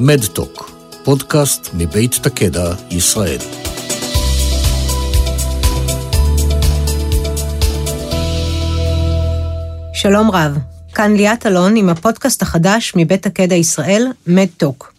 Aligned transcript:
מדטוק, 0.00 0.70
פודקאסט 1.04 1.70
מבית 1.74 2.14
תקדע, 2.22 2.74
ישראל. 2.90 3.38
שלום 9.92 10.30
רב, 10.30 10.58
כאן 10.94 11.14
ליאת 11.14 11.46
אלון 11.46 11.76
עם 11.76 11.88
הפודקאסט 11.88 12.42
החדש 12.42 12.92
מבית 12.96 13.22
תקדע 13.22 13.54
ישראל, 13.54 14.06
מדטוק. 14.26 14.92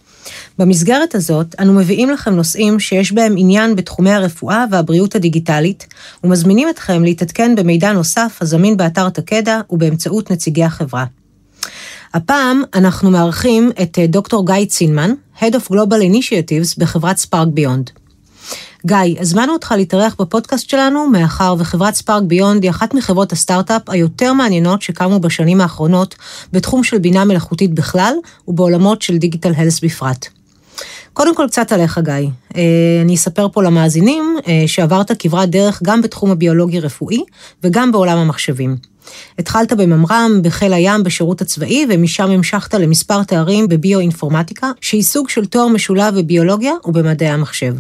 במסגרת 0.58 1.16
הזאת, 1.16 1.56
אנו 1.60 1.74
מביאים 1.74 2.10
לכם 2.10 2.36
נושאים 2.36 2.80
שיש 2.80 3.12
בהם 3.12 3.36
עניין 3.38 3.76
בתחומי 3.76 4.12
הרפואה 4.12 4.66
והבריאות 4.72 5.16
הדיגיטלית, 5.16 5.88
ומזמינים 6.24 6.70
אתכם 6.70 7.04
להתעדכן 7.04 7.56
במידע 7.56 7.92
נוסף 7.92 8.38
הזמין 8.42 8.78
באתר 8.78 9.10
תקדע 9.10 9.62
ובאמצעות 9.70 10.32
נציגי 10.32 10.64
החברה. 10.64 11.06
הפעם 12.14 12.64
אנחנו 12.74 13.12
מארחים 13.12 13.72
את 13.82 14.00
אה, 14.00 14.08
דוקטור 14.08 14.46
גיא 14.46 14.66
צינמן, 14.66 15.12
Head 15.40 15.54
of 15.54 15.72
Global 15.72 16.02
Initiatives 16.14 16.76
בחברת 16.78 17.18
ספארק 17.18 17.48
ביונד. 17.48 17.90
גיא, 18.86 19.20
הזמנו 19.20 19.54
אותך 19.54 19.74
להתארח 19.78 20.16
בפודקאסט 20.20 20.70
שלנו, 20.70 21.10
מאחר 21.10 21.56
וחברת 21.60 21.94
ספארק 21.94 22.24
ביונד 22.24 22.64
היא 22.64 22.70
אחת 22.70 22.94
מחברות 22.94 23.32
הסטארט-אפ 23.32 23.90
היותר 23.90 24.34
מעניינות 24.34 24.82
שקמו 24.82 25.20
בשנים 25.20 25.62
האחרונות 25.62 26.16
בתחום 26.54 26.84
של 26.84 26.98
בינה 26.98 27.26
מלאכותית 27.26 27.74
בכלל, 27.74 28.14
ובעולמות 28.48 29.02
של 29.02 29.18
דיגיטל 29.18 29.54
הלס 29.58 29.80
בפרט. 29.80 30.39
קודם 31.14 31.36
כל 31.36 31.46
קצת 31.48 31.72
עליך, 31.72 32.00
גיא. 32.04 32.14
אה, 32.56 32.62
אני 33.02 33.16
אספר 33.16 33.48
פה 33.50 33.64
למאזינים 33.64 34.38
אה, 34.48 34.64
שעברת 34.68 35.12
כברת 35.20 35.50
דרך 35.50 35.84
גם 35.84 36.02
בתחום 36.02 36.32
הביולוגי-רפואי 36.32 37.24
וגם 37.64 37.92
בעולם 37.92 38.18
המחשבים. 38.18 38.76
התחלת 39.40 39.74
בממר"ם, 39.74 40.40
בחיל 40.44 40.74
הים, 40.74 41.04
בשירות 41.04 41.42
הצבאי, 41.42 41.86
ומשם 41.90 42.30
המשכת 42.30 42.74
למספר 42.74 43.24
תארים 43.24 43.68
בביו-אינפורמטיקה, 43.68 44.72
שהיא 44.82 45.04
סוג 45.04 45.30
של 45.30 45.46
תואר 45.46 45.68
משולב 45.68 46.20
בביולוגיה 46.20 46.74
ובמדעי 46.86 47.30
המחשב. 47.30 47.76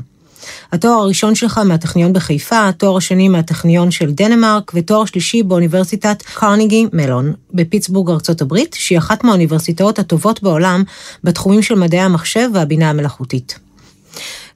התואר 0.71 0.93
הראשון 0.93 1.35
שלך 1.35 1.57
מהטכניון 1.57 2.13
בחיפה, 2.13 2.67
התואר 2.67 2.97
השני 2.97 3.27
מהטכניון 3.29 3.91
של 3.91 4.11
דנמרק, 4.11 4.71
ותואר 4.75 5.05
שלישי 5.05 5.43
באוניברסיטת 5.43 6.21
קרניגי 6.21 6.87
מלון 6.93 7.33
בפיטסבורג, 7.53 8.09
ארצות 8.09 8.41
הברית, 8.41 8.75
שהיא 8.79 8.97
אחת 8.97 9.23
מהאוניברסיטאות 9.23 9.99
הטובות 9.99 10.43
בעולם 10.43 10.83
בתחומים 11.23 11.61
של 11.61 11.75
מדעי 11.75 12.01
המחשב 12.01 12.49
והבינה 12.53 12.89
המלאכותית. 12.89 13.59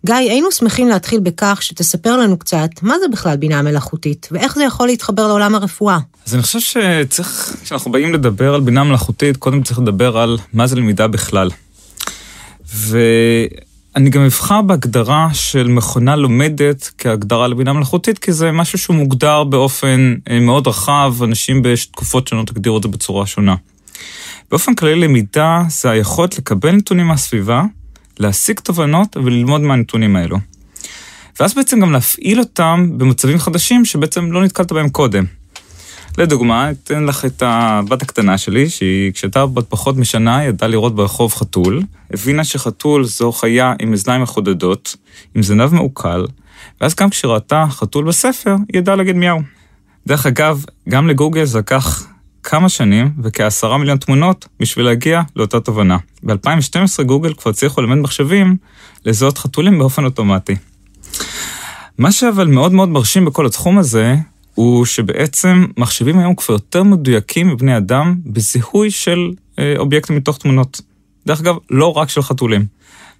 גיא, 0.05 0.15
היינו 0.15 0.51
שמחים 0.51 0.87
להתחיל 0.87 1.19
בכך 1.19 1.57
שתספר 1.61 2.17
לנו 2.17 2.37
קצת 2.37 2.69
מה 2.81 2.99
זה 2.99 3.05
בכלל 3.11 3.37
בינה 3.37 3.61
מלאכותית, 3.61 4.29
ואיך 4.31 4.55
זה 4.55 4.63
יכול 4.63 4.87
להתחבר 4.87 5.27
לעולם 5.27 5.55
הרפואה. 5.55 5.99
אז 6.27 6.33
אני 6.33 6.43
חושב 6.43 6.59
שצריך, 6.59 7.55
כשאנחנו 7.63 7.91
באים 7.91 8.13
לדבר 8.13 8.53
על 8.53 8.61
בינה 8.61 8.83
מלאכותית, 8.83 9.37
קודם 9.37 9.63
צריך 9.63 9.79
לדבר 9.79 10.17
על 10.17 10.37
מה 10.53 10.67
זה 10.67 10.75
למידה 10.75 11.07
בכלל. 11.07 11.49
ואני 13.95 14.09
גם 14.09 14.21
אבחר 14.21 14.61
בהגדרה 14.61 15.29
של 15.33 15.67
מכונה 15.67 16.15
לומדת 16.15 16.91
כהגדרה 16.97 17.47
לבינה 17.47 17.73
מלאכותית, 17.73 18.19
כי 18.19 18.31
זה 18.31 18.51
משהו 18.51 18.77
שהוא 18.77 18.95
מוגדר 18.95 19.43
באופן 19.43 20.15
אה, 20.29 20.39
מאוד 20.39 20.67
רחב, 20.67 21.13
אנשים 21.23 21.61
בתקופות 21.61 22.27
שונות 22.27 22.49
הגדירו 22.49 22.77
את 22.77 22.83
זה 22.83 22.89
בצורה 22.89 23.25
שונה. 23.25 23.55
באופן 24.51 24.75
כללי 24.75 24.95
למידה 24.95 25.61
זה 25.69 25.89
היכולת 25.89 26.37
לקבל 26.37 26.71
נתונים 26.71 27.07
מהסביבה, 27.07 27.63
להסיק 28.19 28.59
תובנות 28.59 29.17
וללמוד 29.17 29.61
מהנתונים 29.61 30.15
האלו. 30.15 30.37
ואז 31.39 31.53
בעצם 31.53 31.79
גם 31.79 31.91
להפעיל 31.91 32.39
אותם 32.39 32.89
במצבים 32.97 33.39
חדשים 33.39 33.85
שבעצם 33.85 34.31
לא 34.31 34.43
נתקלת 34.43 34.71
בהם 34.71 34.89
קודם. 34.89 35.25
לדוגמה, 36.17 36.71
אתן 36.71 37.03
לך 37.03 37.25
את 37.25 37.43
הבת 37.45 38.01
הקטנה 38.01 38.37
שלי, 38.37 38.69
שהיא 38.69 39.13
כשהייתה 39.13 39.45
בת 39.45 39.65
פחות 39.69 39.97
משנה, 39.97 40.43
ידעה 40.43 40.69
לראות 40.69 40.95
ברחוב 40.95 41.33
חתול, 41.33 41.81
הבינה 42.13 42.43
שחתול 42.43 43.03
זו 43.03 43.31
חיה 43.31 43.73
עם 43.79 43.93
אזניים 43.93 44.21
מחודדות, 44.21 44.95
עם 45.35 45.43
זנב 45.43 45.73
מעוקל, 45.73 46.25
ואז 46.81 46.95
גם 46.95 47.09
כשראתה 47.09 47.65
חתול 47.69 48.05
בספר, 48.05 48.55
היא 48.73 48.79
ידעה 48.79 48.95
להגיד 48.95 49.15
מיהו. 49.15 49.39
דרך 50.07 50.25
אגב, 50.25 50.65
גם 50.89 51.07
לגוגל 51.07 51.45
זה 51.45 51.59
לקח 51.59 52.07
כמה 52.43 52.69
שנים 52.69 53.11
וכעשרה 53.23 53.77
מיליון 53.77 53.97
תמונות 53.97 54.47
בשביל 54.59 54.85
להגיע 54.85 55.21
לאותה 55.35 55.59
תובנה. 55.59 55.97
ב-2012 56.23 57.03
גוגל 57.03 57.33
כבר 57.33 57.51
הצליחו 57.51 57.81
ללמד 57.81 57.97
מחשבים 57.97 58.57
לזהות 59.05 59.37
חתולים 59.37 59.79
באופן 59.79 60.05
אוטומטי. 60.05 60.55
מה 61.97 62.11
שאבל 62.11 62.47
מאוד 62.47 62.73
מאוד 62.73 62.89
מרשים 62.89 63.25
בכל 63.25 63.45
התחום 63.45 63.77
הזה, 63.77 64.15
הוא 64.55 64.85
שבעצם 64.85 65.65
מחשבים 65.77 66.19
היום 66.19 66.35
כבר 66.35 66.53
יותר 66.55 66.83
מדויקים 66.83 67.47
מבני 67.47 67.77
אדם 67.77 68.15
בזיהוי 68.25 68.91
של 68.91 69.31
אה, 69.59 69.73
אובייקטים 69.77 70.15
מתוך 70.15 70.37
תמונות. 70.37 70.81
דרך 71.25 71.41
אגב, 71.41 71.55
לא 71.69 71.91
רק 71.97 72.09
של 72.09 72.21
חתולים. 72.21 72.65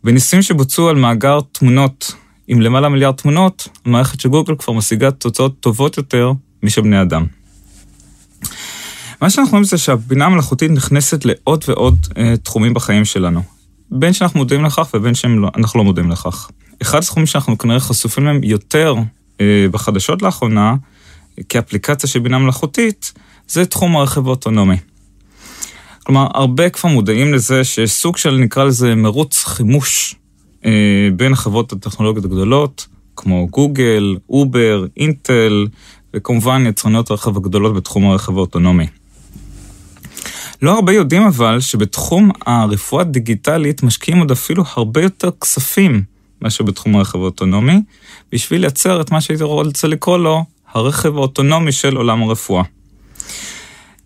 בניסויים 0.04 0.44
שבוצעו 0.44 0.90
על 0.90 0.96
מאגר 0.96 1.40
תמונות 1.52 2.16
עם 2.48 2.62
למעלה 2.62 2.90
מיליארד 2.90 3.16
תמונות, 3.16 3.68
המערכת 3.86 4.20
של 4.20 4.30
גוגל 4.30 4.56
כבר 4.56 4.74
משיגה 4.74 5.12
תוצאות 5.12 5.60
טובות 5.60 5.98
יותר 5.98 6.32
משל 6.64 6.82
בני 6.82 7.02
אדם. 7.02 7.26
מה 9.22 9.30
שאנחנו 9.30 9.52
רואים 9.52 9.64
זה 9.64 9.78
שהבינה 9.78 10.26
המלאכותית 10.26 10.72
נכנסת 10.72 11.26
לעוד 11.26 11.64
ועוד 11.68 12.08
אה, 12.18 12.38
תחומים 12.38 12.74
בחיים 12.74 13.06
שלנו. 13.06 13.42
בין 13.92 14.14
שאנחנו 14.14 14.40
מודעים 14.40 14.66
לכך 14.66 14.90
ובין 14.94 15.14
שאנחנו 15.14 15.78
לא 15.80 15.84
מודעים 15.84 16.12
לכך. 16.12 16.50
אחד 16.82 16.98
התחומים 16.98 17.26
שאנחנו 17.26 17.58
כנראה 17.58 17.80
חשופים 17.80 18.26
להם 18.26 18.44
יותר 18.44 18.96
אה, 19.42 19.66
בחדשות 19.72 20.22
לאחרונה, 20.22 20.76
כאפליקציה 21.50 22.10
של 22.10 22.20
בינה 22.20 22.38
מלאכותית, 22.38 23.14
זה 23.48 23.66
תחום 23.66 23.96
הרכב 23.96 24.28
האוטונומי. 24.28 24.78
כלומר, 26.04 26.28
הרבה 26.34 26.70
כבר 26.70 26.90
מודעים 26.90 27.34
לזה 27.34 27.64
שיש 27.64 27.92
סוג 27.92 28.18
של, 28.18 28.38
נקרא 28.38 28.64
לזה, 28.64 28.96
מרוץ 28.96 29.44
חימוש 29.44 30.16
אה, 30.66 31.10
בין 31.16 31.34
החברות 31.34 31.74
הטכנולוגיות 31.74 32.26
הגדולות, 32.26 32.88
כמו 33.16 33.48
גוגל, 33.48 34.18
אובר, 34.30 34.86
אינטל, 34.98 35.68
וכמובן 36.14 36.66
יצרניות 36.68 37.12
הרכב 37.12 37.38
הגדולות 37.38 37.76
בתחום 37.76 38.06
הרכב 38.06 38.38
האוטונומי. 38.38 38.88
לא 40.62 40.76
הרבה 40.76 40.94
יודעים 40.94 41.24
אבל 41.24 41.60
שבתחום 41.60 42.32
הרפואה 42.46 43.02
הדיגיטלית 43.02 43.84
משקיעים 43.84 44.20
עוד 44.20 44.32
אפילו 44.32 44.64
הרבה 44.76 45.02
יותר 45.02 45.30
כספים 45.42 46.04
מאשר 46.42 46.64
בתחום 46.64 46.96
הרכב 46.96 47.20
האוטונומי, 47.20 47.82
בשביל 48.32 48.62
לייצר 48.62 49.02
את 49.02 49.12
מה 49.12 49.22
שהייתי 49.22 49.44
רוצה 49.44 49.88
לקרוא 49.88 50.18
לו 50.18 50.46
הרכב 50.74 51.18
האוטונומי 51.18 51.72
של 51.72 51.96
עולם 51.96 52.24
הרפואה. 52.24 52.64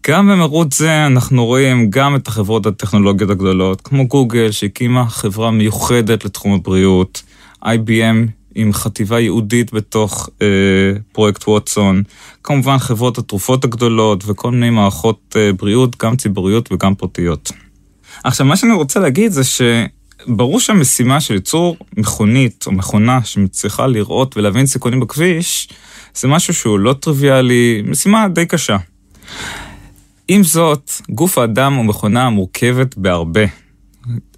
גם 0.07 0.27
במרוץ 0.27 0.77
זה 0.77 1.05
אנחנו 1.05 1.45
רואים 1.45 1.89
גם 1.89 2.15
את 2.15 2.27
החברות 2.27 2.65
הטכנולוגיות 2.65 3.29
הגדולות, 3.29 3.81
כמו 3.81 4.07
גוגל, 4.07 4.51
שהקימה 4.51 5.09
חברה 5.09 5.51
מיוחדת 5.51 6.25
לתחום 6.25 6.53
הבריאות, 6.53 7.23
IBM 7.63 8.29
עם 8.55 8.73
חטיבה 8.73 9.19
ייעודית 9.19 9.73
בתוך 9.73 10.29
אה, 10.41 10.47
פרויקט 11.11 11.47
ווטסון, 11.47 12.03
כמובן 12.43 12.77
חברות 12.77 13.17
התרופות 13.17 13.63
הגדולות 13.63 14.23
וכל 14.27 14.51
מיני 14.51 14.69
מערכות 14.69 15.35
אה, 15.35 15.53
בריאות, 15.53 16.03
גם 16.03 16.15
ציבוריות 16.15 16.71
וגם 16.71 16.95
פרטיות. 16.95 17.51
עכשיו, 18.23 18.45
מה 18.45 18.57
שאני 18.57 18.73
רוצה 18.73 18.99
להגיד 18.99 19.31
זה 19.31 19.43
שברור 20.27 20.59
שהמשימה 20.59 21.21
של 21.21 21.33
ייצור 21.33 21.77
מכונית 21.97 22.63
או 22.67 22.71
מכונה 22.71 23.23
שמצליחה 23.23 23.87
לראות 23.87 24.37
ולהבין 24.37 24.65
סיכונים 24.65 24.99
בכביש, 24.99 25.69
זה 26.15 26.27
משהו 26.27 26.53
שהוא 26.53 26.79
לא 26.79 26.93
טריוויאלי, 26.93 27.83
משימה 27.85 28.27
די 28.27 28.45
קשה. 28.45 28.77
עם 30.27 30.43
זאת, 30.43 30.91
גוף 31.09 31.37
האדם 31.37 31.73
הוא 31.73 31.85
מכונה 31.85 32.29
מורכבת 32.29 32.97
בהרבה. 32.97 33.45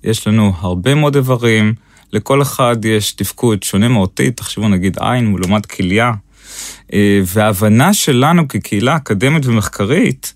יש 0.04 0.28
לנו 0.28 0.54
הרבה 0.60 0.96
מאוד 0.96 1.16
איברים, 1.16 1.74
לכל 2.14 2.42
אחד 2.42 2.86
יש 2.86 3.12
תפקוד 3.12 3.64
שונה 3.64 3.88
מהותי, 3.88 4.32
תחשבו 4.32 4.68
נגיד 4.68 4.98
עין 5.00 5.36
לעומת 5.40 5.66
כליה. 5.66 6.14
אה, 6.94 7.22
וההבנה 7.26 7.94
שלנו 7.94 8.48
כקהילה 8.48 8.96
אקדמית 8.96 9.46
ומחקרית, 9.46 10.34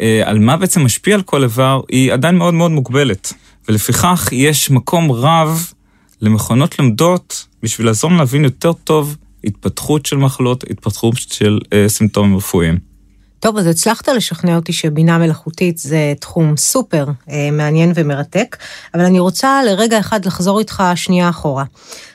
אה, 0.00 0.22
על 0.24 0.38
מה 0.38 0.56
בעצם 0.56 0.84
משפיע 0.84 1.14
על 1.14 1.22
כל 1.22 1.42
איבר, 1.42 1.80
היא 1.88 2.12
עדיין 2.12 2.36
מאוד 2.36 2.54
מאוד 2.54 2.70
מוגבלת. 2.70 3.32
ולפיכך 3.68 4.28
יש 4.32 4.70
מקום 4.70 5.12
רב 5.12 5.72
למכונות 6.20 6.78
למדות 6.78 7.46
בשביל 7.62 7.86
לעזור 7.86 8.10
להבין 8.12 8.44
יותר 8.44 8.72
טוב 8.72 9.16
התפתחות 9.44 10.06
של 10.06 10.16
מחלות, 10.16 10.64
התפתחות 10.70 11.14
של 11.18 11.58
אה, 11.72 11.88
סימפטומים 11.88 12.36
רפואיים. 12.36 12.87
טוב, 13.40 13.58
אז 13.58 13.66
הצלחת 13.66 14.08
לשכנע 14.08 14.56
אותי 14.56 14.72
שבינה 14.72 15.18
מלאכותית 15.18 15.78
זה 15.78 16.12
תחום 16.20 16.56
סופר 16.56 17.06
אה, 17.30 17.48
מעניין 17.52 17.92
ומרתק, 17.94 18.56
אבל 18.94 19.04
אני 19.04 19.18
רוצה 19.18 19.60
לרגע 19.66 20.00
אחד 20.00 20.24
לחזור 20.24 20.58
איתך 20.58 20.82
שנייה 20.94 21.28
אחורה. 21.28 21.64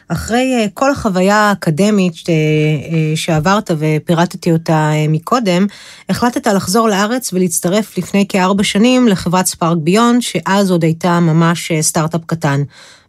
אחרי 0.08 0.54
אה, 0.56 0.66
כל 0.74 0.92
החוויה 0.92 1.36
האקדמית 1.36 2.14
אה, 2.30 2.34
אה, 2.34 3.16
שעברת 3.16 3.72
ופירטתי 3.78 4.52
אותה 4.52 4.92
אה, 4.94 5.06
מקודם, 5.10 5.66
החלטת 6.10 6.48
לחזור 6.48 6.90
לארץ 6.90 7.34
ולהצטרף 7.34 7.98
לפני 7.98 8.26
כארבע 8.30 8.64
שנים 8.64 9.08
לחברת 9.08 9.46
ספארק 9.46 9.78
ביונד, 9.78 10.22
שאז 10.22 10.72
עוד 10.72 10.84
הייתה 10.84 11.20
ממש 11.20 11.72
אה, 11.72 11.82
סטארט-אפ 11.82 12.22
קטן. 12.26 12.64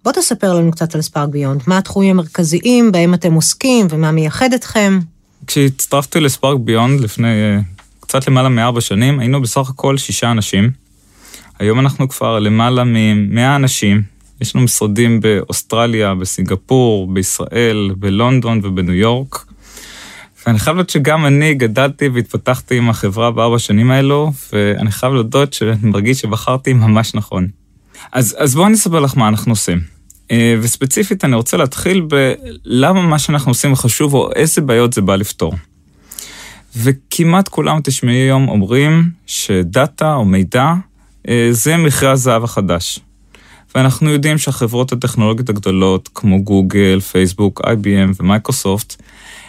בוא 0.04 0.12
תספר 0.12 0.54
לנו 0.54 0.70
קצת 0.70 0.94
על 0.94 1.02
ספארק 1.02 1.28
ביונד, 1.28 1.62
מה 1.66 1.78
התחומים 1.78 2.10
המרכזיים 2.10 2.92
בהם 2.92 3.14
אתם 3.14 3.34
עוסקים 3.34 3.86
ומה 3.90 4.10
מייחד 4.10 4.52
אתכם. 4.52 4.98
כשהצטרפתי 5.46 6.20
לספארק 6.20 6.58
ביונד 6.58 7.00
לפני 7.00 7.28
אה, 7.28 7.60
קצת 8.06 8.28
למעלה 8.28 8.48
מארבע 8.48 8.80
שנים, 8.80 9.20
היינו 9.20 9.42
בסך 9.42 9.70
הכל 9.70 9.96
שישה 9.96 10.30
אנשים. 10.30 10.70
היום 11.58 11.80
אנחנו 11.80 12.08
כבר 12.08 12.38
למעלה 12.38 12.84
מ-100 12.84 13.56
אנשים, 13.56 14.02
יש 14.40 14.56
לנו 14.56 14.64
משרדים 14.64 15.20
באוסטרליה, 15.20 16.14
בסינגפור, 16.14 17.12
בישראל, 17.12 17.90
בלונדון 17.96 18.60
ובניו 18.62 18.94
יורק. 18.94 19.44
ואני 20.46 20.58
חייב 20.58 20.76
להודות 20.76 20.90
שגם 20.90 21.26
אני 21.26 21.54
גדלתי 21.54 22.08
והתפתחתי 22.08 22.76
עם 22.76 22.90
החברה 22.90 23.30
בארבע 23.30 23.58
שנים 23.58 23.90
האלו, 23.90 24.32
ואני 24.52 24.90
חייב 24.90 25.12
להודות 25.12 25.52
שאני 25.52 25.76
מרגיש 25.82 26.20
שבחרתי 26.20 26.72
ממש 26.72 27.14
נכון. 27.14 27.48
אז, 28.12 28.36
אז 28.38 28.54
בואו 28.54 28.66
אני 28.66 28.74
אספר 28.74 29.00
לך 29.00 29.16
מה 29.16 29.28
אנחנו 29.28 29.52
עושים. 29.52 29.80
אה, 30.30 30.54
וספציפית 30.60 31.24
אני 31.24 31.36
רוצה 31.36 31.56
להתחיל 31.56 32.00
בלמה 32.00 33.02
מה 33.02 33.18
שאנחנו 33.18 33.50
עושים 33.50 33.74
חשוב, 33.74 34.14
או 34.14 34.32
איזה 34.32 34.60
בעיות 34.60 34.92
זה 34.92 35.00
בא 35.00 35.16
לפתור. 35.16 35.54
וכמעט 36.76 37.48
כולם 37.48 37.80
תשמעי 37.84 38.16
היום 38.16 38.48
אומרים 38.48 39.10
שדאטה 39.26 40.14
או 40.14 40.24
מידע 40.24 40.72
אה, 41.28 41.48
זה 41.50 41.76
מכרה 41.76 42.10
הזהב 42.10 42.44
החדש. 42.44 43.00
ואנחנו 43.74 44.10
יודעים 44.10 44.38
שהחברות 44.38 44.92
הטכנולוגיות 44.92 45.48
הגדולות, 45.48 46.08
כמו 46.14 46.42
גוגל, 46.42 47.00
פייסבוק, 47.00 47.60
IBM 47.60 48.20
ומייקרוסופט, 48.20 49.02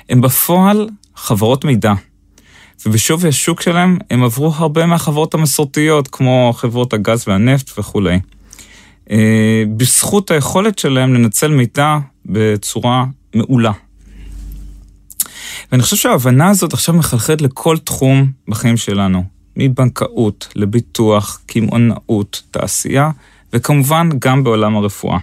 הן 0.10 0.22
בפועל 0.22 0.90
חברות 1.16 1.66
מידע. 1.66 1.94
ובשווי 2.86 3.30
השוק 3.30 3.62
שלהם 3.62 3.98
הם 4.12 4.24
עברו 4.24 4.52
הרבה 4.56 4.86
מהחברות 4.86 5.34
המסורתיות, 5.34 6.08
כמו 6.08 6.54
חברות 6.56 6.94
הגז 6.94 7.24
והנפט 7.28 7.80
וכולי. 7.80 8.20
אה, 9.12 9.64
בזכות 9.78 10.32
היכולת 10.32 10.80
שלהם 10.80 11.14
לנצל 11.14 11.52
מידע 11.52 11.98
בצורה 12.26 13.06
מעולה. 13.36 13.72
ואני 15.72 15.84
חושב 15.84 15.96
שההבנה 15.96 16.50
הזאת 16.50 16.74
עכשיו 16.74 16.96
מחלחלת 16.96 17.42
לכל 17.42 17.78
תחום 17.78 18.32
בחיים 18.48 18.78
שלנו, 18.78 19.24
מבנקאות 19.58 20.48
לביטוח, 20.56 21.42
קמעונאות, 21.46 22.42
תעשייה, 22.52 23.12
וכמובן 23.54 24.10
גם 24.20 24.44
בעולם 24.44 24.76
הרפואה. 24.76 25.18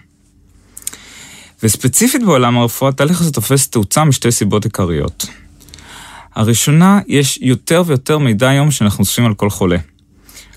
וספציפית 1.63 2.23
בעולם 2.23 2.59
הרפואה, 2.59 2.91
התהליך 2.91 3.21
הזה 3.21 3.33
תופס 3.33 3.69
תאוצה 3.69 4.05
משתי 4.05 4.33
סיבות 4.33 4.65
עיקריות. 4.65 5.27
הראשונה, 6.35 7.01
יש 7.07 7.39
יותר 7.43 7.83
ויותר 7.87 8.19
מידע 8.19 8.49
היום 8.49 8.71
שאנחנו 8.71 9.01
אוספים 9.03 9.27
על 9.27 9.35
כל 9.35 9.51
חולה. 9.51 9.77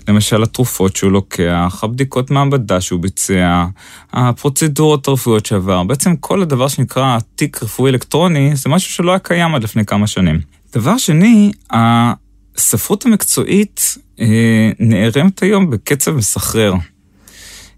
למשל 0.08 0.42
התרופות 0.42 0.96
שהוא 0.96 1.12
לוקח, 1.12 1.80
הבדיקות 1.82 2.30
מעבדה 2.30 2.80
שהוא 2.80 3.00
ביצע, 3.00 3.66
הפרוצדורות 4.12 5.08
הרפואיות 5.08 5.46
שעבר, 5.46 5.82
בעצם 5.82 6.16
כל 6.16 6.42
הדבר 6.42 6.68
שנקרא 6.68 7.18
תיק 7.34 7.62
רפואי 7.62 7.90
אלקטרוני, 7.90 8.56
זה 8.56 8.68
משהו 8.68 8.90
שלא 8.92 9.10
היה 9.10 9.18
קיים 9.18 9.54
עד 9.54 9.64
לפני 9.64 9.84
כמה 9.84 10.06
שנים. 10.06 10.40
דבר 10.72 10.98
שני, 10.98 11.52
הספרות 11.70 13.06
המקצועית 13.06 13.98
אה, 14.20 14.70
נערמת 14.80 15.42
היום 15.42 15.70
בקצב 15.70 16.10
מסחרר. 16.10 16.74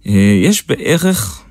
אה, 0.06 0.40
יש 0.42 0.66
בערך 0.68 1.42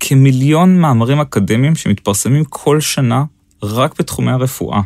כמיליון 0.00 0.80
מאמרים 0.80 1.20
אקדמיים 1.20 1.74
שמתפרסמים 1.74 2.44
כל 2.44 2.80
שנה 2.80 3.24
רק 3.62 3.98
בתחומי 3.98 4.30
הרפואה. 4.30 4.80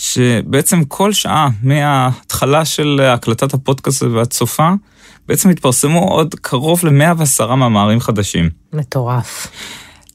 שבעצם 0.00 0.84
כל 0.84 1.12
שעה 1.12 1.48
מההתחלה 1.62 2.64
של 2.64 3.00
הקלטת 3.04 3.54
הפודקאסט 3.54 4.02
ועד 4.02 4.32
סופה, 4.32 4.70
בעצם 5.28 5.50
התפרסמו 5.50 5.98
עוד 5.98 6.34
קרוב 6.34 6.86
ל-110 6.86 7.54
מאמרים 7.54 8.00
חדשים. 8.00 8.50
מטורף. 8.72 9.46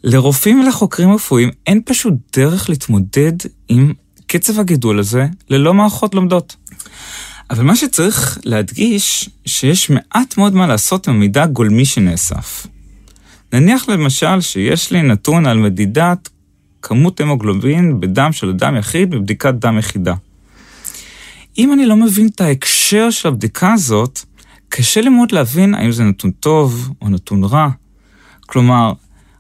לרופאים 0.04 0.60
ולחוקרים 0.60 1.14
רפואיים 1.14 1.50
אין 1.68 1.82
פשוט 1.86 2.14
דרך 2.38 2.70
להתמודד 2.70 3.34
עם 3.70 3.94
קצב 4.28 4.60
הגידול 4.60 5.00
הזה 5.00 5.28
ללא 5.50 5.74
מערכות 5.74 6.16
לומדות. 6.16 6.56
אבל 7.50 7.64
מה 7.64 7.76
שצריך 7.76 8.38
להדגיש, 8.44 9.30
שיש 9.46 9.90
מעט 9.90 10.38
מאוד 10.38 10.54
מה 10.54 10.68
לעשות 10.68 11.08
עם 11.08 11.16
המידע 11.16 11.44
הגולמי 11.44 11.86
שנאסף. 11.86 12.68
נניח 13.54 13.90
למשל 13.90 14.42
שיש 14.42 14.92
לי 14.92 15.02
נתון 15.02 15.46
על 15.46 15.58
מדידת 15.58 16.30
כמות 16.84 17.22
המוגלובין 17.22 18.00
בדם 18.00 18.32
של 18.32 18.50
אדם 18.50 18.76
יחיד 18.76 19.10
בבדיקת 19.10 19.54
דם 19.54 19.78
יחידה. 19.78 20.14
אם 21.58 21.74
אני 21.74 21.86
לא 21.86 21.96
מבין 21.96 22.28
את 22.28 22.42
ההקשר 22.42 23.10
של 23.10 23.28
הבדיקה 23.28 23.74
הזאת, 23.74 24.20
קשה 24.70 25.02
לי 25.02 25.10
מאוד 25.10 25.32
להבין 25.32 25.76
האם 25.76 25.92
זה 25.92 26.04
נתון 26.04 26.32
טוב 26.32 26.90
או 27.02 27.10
נתון 27.10 27.44
רע. 27.44 27.70
כלומר, 28.46 28.94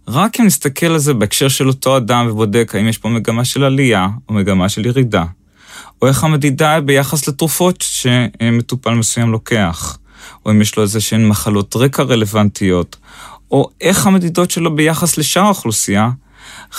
רק 0.07 0.39
אם 0.39 0.45
נסתכל 0.45 0.85
על 0.85 0.97
זה 0.97 1.13
בהקשר 1.13 1.47
של 1.47 1.67
אותו 1.67 1.97
אדם 1.97 2.27
ובודק 2.29 2.71
האם 2.75 2.87
יש 2.87 2.97
פה 2.97 3.09
מגמה 3.09 3.45
של 3.45 3.63
עלייה 3.63 4.07
או 4.29 4.33
מגמה 4.33 4.69
של 4.69 4.85
ירידה, 4.85 5.25
או 6.01 6.07
איך 6.07 6.23
המדידה 6.23 6.81
ביחס 6.81 7.27
לתרופות 7.27 7.81
שמטופל 7.81 8.93
מסוים 8.93 9.31
לוקח, 9.31 9.97
או 10.45 10.51
אם 10.51 10.61
יש 10.61 10.77
לו 10.77 10.83
איזה 10.83 11.01
שהן 11.01 11.27
מחלות 11.27 11.75
רקע 11.75 12.03
רלוונטיות, 12.03 12.95
או 13.51 13.69
איך 13.81 14.07
המדידות 14.07 14.51
שלו 14.51 14.75
ביחס 14.75 15.17
לשאר 15.17 15.43
האוכלוסייה, 15.43 16.09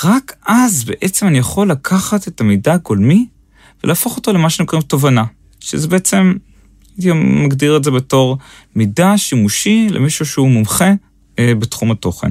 רק 0.05 0.33
אז 0.47 0.85
בעצם 0.85 1.27
אני 1.27 1.39
יכול 1.39 1.71
לקחת 1.71 2.29
את 2.29 2.41
המידע 2.41 2.73
הגולמי 2.73 3.27
ולהפוך 3.85 4.17
אותו 4.17 4.33
למה 4.33 4.51
שנקראים 4.51 4.83
תובנה, 4.83 5.25
שזה 5.61 5.89
בעצם, 5.89 6.35
הייתי 6.99 7.13
מגדיר 7.13 7.77
את 7.77 7.85
זה 7.85 7.91
בתור 7.91 8.39
מידע 8.75 9.13
שימושי 9.17 9.89
למישהו 9.91 10.27
שהוא 10.27 10.51
מומחה 10.51 10.93
אה, 11.39 11.55
בתחום 11.55 11.91
התוכן. 11.91 12.31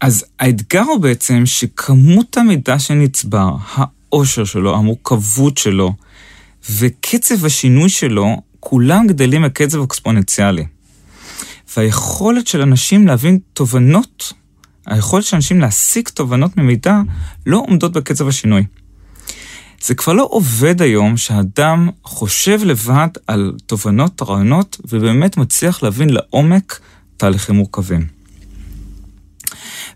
אז 0.00 0.24
האתגר 0.38 0.82
הוא 0.82 0.98
בעצם 0.98 1.46
שכמות 1.46 2.36
המידע 2.36 2.78
שנצבר, 2.78 3.56
העושר 3.74 4.44
שלו, 4.44 4.76
המורכבות 4.76 5.58
שלו 5.58 5.92
וקצב 6.70 7.44
השינוי 7.44 7.88
שלו, 7.88 8.36
כולם 8.60 9.06
גדלים 9.06 9.42
בקצב 9.42 9.82
אקספוננציאלי. 9.82 10.64
והיכולת 11.76 12.46
של 12.46 12.62
אנשים 12.62 13.06
להבין 13.06 13.38
תובנות 13.52 14.32
היכולת 14.86 15.24
של 15.24 15.36
אנשים 15.36 15.60
להסיק 15.60 16.08
תובנות 16.08 16.56
ממידע 16.56 17.00
לא 17.46 17.64
עומדות 17.68 17.92
בקצב 17.92 18.28
השינוי. 18.28 18.64
זה 19.84 19.94
כבר 19.94 20.12
לא 20.12 20.28
עובד 20.30 20.82
היום 20.82 21.16
שהאדם 21.16 21.88
חושב 22.04 22.60
לבד 22.64 23.08
על 23.26 23.52
תובנות, 23.66 24.22
רעיונות, 24.22 24.80
ובאמת 24.92 25.36
מצליח 25.36 25.82
להבין 25.82 26.10
לעומק 26.10 26.80
תהליכים 27.16 27.54
מורכבים. 27.54 28.06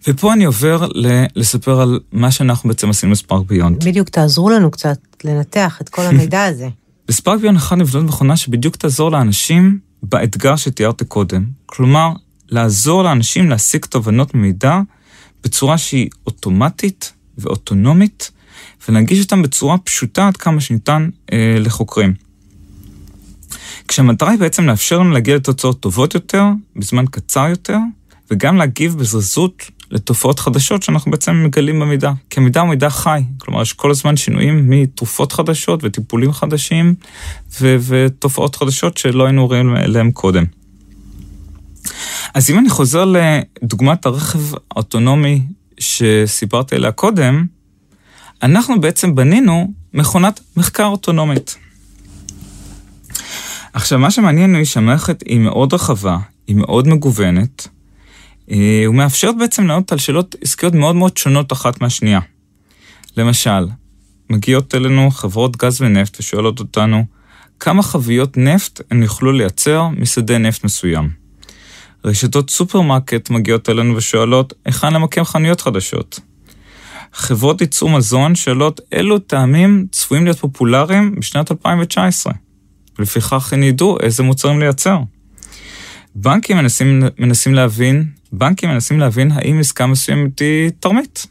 ופה 0.06 0.32
אני 0.32 0.44
עובר 0.44 0.88
לספר 1.36 1.80
על 1.80 2.00
מה 2.12 2.30
שאנחנו 2.30 2.68
בעצם 2.68 2.90
עשינו 2.90 3.12
בספארק 3.12 3.46
ביונד. 3.46 3.84
בדיוק, 3.84 4.08
תעזרו 4.08 4.50
לנו 4.50 4.70
קצת 4.70 4.98
לנתח 5.24 5.78
את 5.80 5.88
כל 5.88 6.02
המידע 6.02 6.44
הזה. 6.44 6.68
בספארק 7.08 7.40
ביונד 7.40 7.56
אחת 7.56 7.76
נבנות 7.76 8.04
מכונה 8.04 8.36
שבדיוק 8.36 8.76
תעזור 8.76 9.10
לאנשים 9.10 9.78
באתגר 10.02 10.56
שתיארתי 10.56 11.04
קודם. 11.04 11.44
כלומר, 11.66 12.12
לעזור 12.50 13.02
לאנשים 13.02 13.50
להשיג 13.50 13.84
תובנות 13.84 14.34
ממידע 14.34 14.80
בצורה 15.44 15.78
שהיא 15.78 16.08
אוטומטית 16.26 17.12
ואוטונומית, 17.38 18.30
ולהגיש 18.88 19.24
אותם 19.24 19.42
בצורה 19.42 19.78
פשוטה 19.78 20.28
עד 20.28 20.36
כמה 20.36 20.60
שניתן 20.60 21.08
אה, 21.32 21.56
לחוקרים. 21.60 22.14
כשהמטרה 23.88 24.30
היא 24.30 24.38
בעצם 24.38 24.66
לאפשר 24.66 24.98
לנו 24.98 25.10
להגיע 25.10 25.36
לתוצאות 25.36 25.80
טובות 25.80 26.14
יותר, 26.14 26.44
בזמן 26.76 27.04
קצר 27.10 27.46
יותר, 27.48 27.78
וגם 28.30 28.56
להגיב 28.56 28.98
בזריזות 28.98 29.70
לתופעות 29.90 30.40
חדשות 30.40 30.82
שאנחנו 30.82 31.10
בעצם 31.10 31.44
מגלים 31.44 31.80
במידע. 31.80 32.12
כי 32.30 32.40
המידע 32.40 32.60
הוא 32.60 32.68
מידע 32.68 32.90
חי, 32.90 33.22
כלומר 33.38 33.62
יש 33.62 33.72
כל 33.72 33.90
הזמן 33.90 34.16
שינויים 34.16 34.70
מתרופות 34.70 35.32
חדשות 35.32 35.80
וטיפולים 35.84 36.32
חדשים 36.32 36.94
ו- 37.60 37.76
ותופעות 37.86 38.56
חדשות 38.56 38.96
שלא 38.96 39.24
היינו 39.24 39.46
רואים 39.46 39.76
אליהם 39.76 40.10
קודם. 40.10 40.44
אז 42.34 42.50
אם 42.50 42.58
אני 42.58 42.70
חוזר 42.70 43.04
לדוגמת 43.04 44.06
הרכב 44.06 44.40
האוטונומי 44.70 45.42
שסיפרתי 45.80 46.76
עליה 46.76 46.92
קודם, 46.92 47.46
אנחנו 48.42 48.80
בעצם 48.80 49.14
בנינו 49.14 49.72
מכונת 49.94 50.40
מחקר 50.56 50.86
אוטונומית. 50.86 51.56
עכשיו, 53.72 53.98
מה 53.98 54.10
שמעניין 54.10 54.54
הוא 54.54 54.64
שהמערכת 54.64 55.22
היא 55.26 55.38
מאוד 55.38 55.74
רחבה, 55.74 56.18
היא 56.46 56.56
מאוד 56.56 56.88
מגוונת, 56.88 57.68
אה, 58.50 58.84
ומאפשרת 58.88 59.38
בעצם 59.38 59.66
לענות 59.66 59.92
על 59.92 59.98
שאלות 59.98 60.34
עסקיות 60.42 60.74
מאוד 60.74 60.96
מאוד 60.96 61.16
שונות 61.16 61.52
אחת 61.52 61.80
מהשנייה. 61.80 62.20
למשל, 63.16 63.66
מגיעות 64.30 64.74
אלינו 64.74 65.10
חברות 65.10 65.56
גז 65.56 65.82
ונפט 65.82 66.20
ושואלות 66.20 66.60
אותנו, 66.60 67.04
כמה 67.60 67.82
חביות 67.82 68.36
נפט 68.36 68.80
הן 68.90 69.02
יוכלו 69.02 69.32
לייצר 69.32 69.88
משדה 69.88 70.38
נפט 70.38 70.64
מסוים. 70.64 71.27
רשתות 72.04 72.50
סופרמרקט 72.50 73.30
מגיעות 73.30 73.68
אלינו 73.68 73.96
ושואלות, 73.96 74.52
היכן 74.64 74.92
למקם 74.92 75.24
חנויות 75.24 75.60
חדשות? 75.60 76.20
חברות 77.12 77.60
ייצור 77.60 77.90
מזון 77.90 78.34
שואלות 78.34 78.80
אילו 78.92 79.18
טעמים 79.18 79.86
צפויים 79.92 80.24
להיות 80.24 80.38
פופולריים 80.38 81.14
בשנת 81.20 81.50
2019, 81.50 82.32
ולפיכך 82.98 83.52
הן 83.52 83.62
ידעו 83.62 83.96
איזה 84.00 84.22
מוצרים 84.22 84.60
לייצר. 84.60 84.98
בנקים 86.14 86.56
מנסים, 86.56 87.02
מנסים 87.18 87.54
להבין, 87.54 88.06
בנקים 88.32 88.70
מנסים 88.70 88.98
להבין 88.98 89.32
האם 89.32 89.58
עסקה 89.60 89.86
מסוימת 89.86 90.38
היא 90.38 90.70
תרמית. 90.80 91.26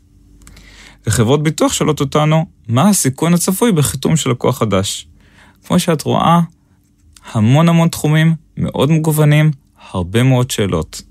וחברות 1.07 1.43
ביטוח 1.43 1.73
שואלות 1.73 1.99
אותנו, 1.99 2.45
מה 2.67 2.89
הסיכון 2.89 3.33
הצפוי 3.33 3.71
בחיתום 3.71 4.15
של 4.15 4.29
לקוח 4.29 4.57
חדש? 4.57 5.07
כמו 5.67 5.79
שאת 5.79 6.01
רואה, 6.01 6.39
המון 7.31 7.69
המון 7.69 7.87
תחומים 7.87 8.35
מאוד 8.57 8.91
מגוונים, 8.91 9.51
הרבה 9.91 10.23
מאוד 10.23 10.51
שאלות. 10.51 11.01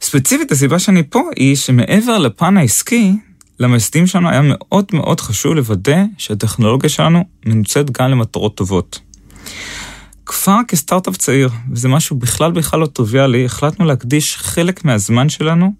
ספציפית, 0.00 0.52
הסיבה 0.52 0.78
שאני 0.78 1.02
פה 1.02 1.22
היא 1.36 1.56
שמעבר 1.56 2.18
לפן 2.18 2.56
העסקי, 2.56 3.12
למייסדים 3.60 4.06
שלנו 4.06 4.30
היה 4.30 4.40
מאוד 4.44 4.84
מאוד 4.92 5.20
חשוב 5.20 5.54
לוודא 5.54 6.04
שהטכנולוגיה 6.18 6.90
שלנו 6.90 7.24
מנוצאת 7.46 7.90
גם 7.90 8.10
למטרות 8.10 8.54
טובות. 8.54 9.00
כבר 10.26 10.58
כסטארט-אפ 10.68 11.16
צעיר, 11.16 11.50
וזה 11.72 11.88
משהו 11.88 12.16
בכלל 12.16 12.52
בכלל 12.52 12.80
לא 12.80 12.86
טריוויאלי, 12.86 13.44
החלטנו 13.44 13.84
להקדיש 13.84 14.36
חלק 14.36 14.84
מהזמן 14.84 15.28
שלנו 15.28 15.72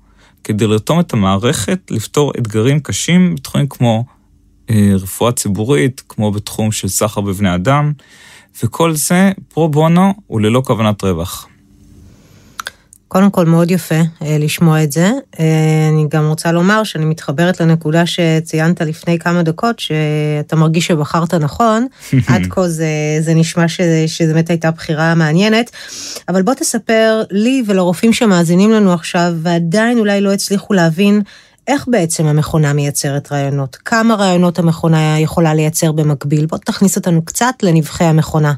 כדי 0.44 0.66
לרתום 0.66 1.00
את 1.00 1.12
המערכת 1.12 1.90
לפתור 1.90 2.32
אתגרים 2.38 2.80
קשים 2.80 3.35
בתחומים 3.35 3.68
כמו 3.68 4.04
אה, 4.70 4.92
רפואה 4.94 5.32
ציבורית, 5.32 6.02
כמו 6.08 6.32
בתחום 6.32 6.73
של 6.73 6.88
סחר 6.88 7.20
בבני 7.20 7.54
אדם, 7.54 7.92
וכל 8.62 8.94
זה 8.94 9.30
פרו 9.48 9.68
בונו 9.68 10.14
וללא 10.30 10.62
כוונת 10.66 11.04
רווח. 11.04 11.48
קודם 13.08 13.30
כל, 13.30 13.46
מאוד 13.46 13.70
יפה 13.70 13.94
אה, 13.94 14.36
לשמוע 14.38 14.82
את 14.82 14.92
זה. 14.92 15.10
אה, 15.40 15.88
אני 15.92 16.06
גם 16.10 16.28
רוצה 16.28 16.52
לומר 16.52 16.84
שאני 16.84 17.04
מתחברת 17.04 17.60
לנקודה 17.60 18.06
שציינת 18.06 18.80
לפני 18.80 19.18
כמה 19.18 19.42
דקות, 19.42 19.78
שאתה 19.78 20.56
מרגיש 20.56 20.86
שבחרת 20.86 21.34
נכון. 21.34 21.86
עד 22.28 22.42
כה 22.50 22.68
זה, 22.68 22.86
זה 23.20 23.34
נשמע 23.34 23.68
שזו 24.06 24.32
באמת 24.32 24.50
הייתה 24.50 24.70
בחירה 24.70 25.14
מעניינת. 25.14 25.70
אבל 26.28 26.42
בוא 26.42 26.54
תספר 26.54 27.22
לי 27.30 27.62
ולרופאים 27.66 28.12
שמאזינים 28.12 28.70
לנו 28.70 28.92
עכשיו, 28.92 29.32
ועדיין 29.42 29.98
אולי 29.98 30.20
לא 30.20 30.32
הצליחו 30.32 30.75
להבין 30.75 31.22
איך 31.68 31.85
בעצם 31.88 32.26
המכונה 32.26 32.73
מייצרת 32.73 33.32
רעיונות? 33.32 33.76
כמה 33.85 34.14
רעיונות 34.14 34.58
המכונה 34.58 35.20
יכולה 35.20 35.54
לייצר 35.54 35.92
במקביל? 35.92 36.46
בוא 36.46 36.58
תכניס 36.58 36.96
אותנו 36.96 37.25
קצת 37.25 37.54
לנבחי 37.62 38.04
המכונה. 38.04 38.54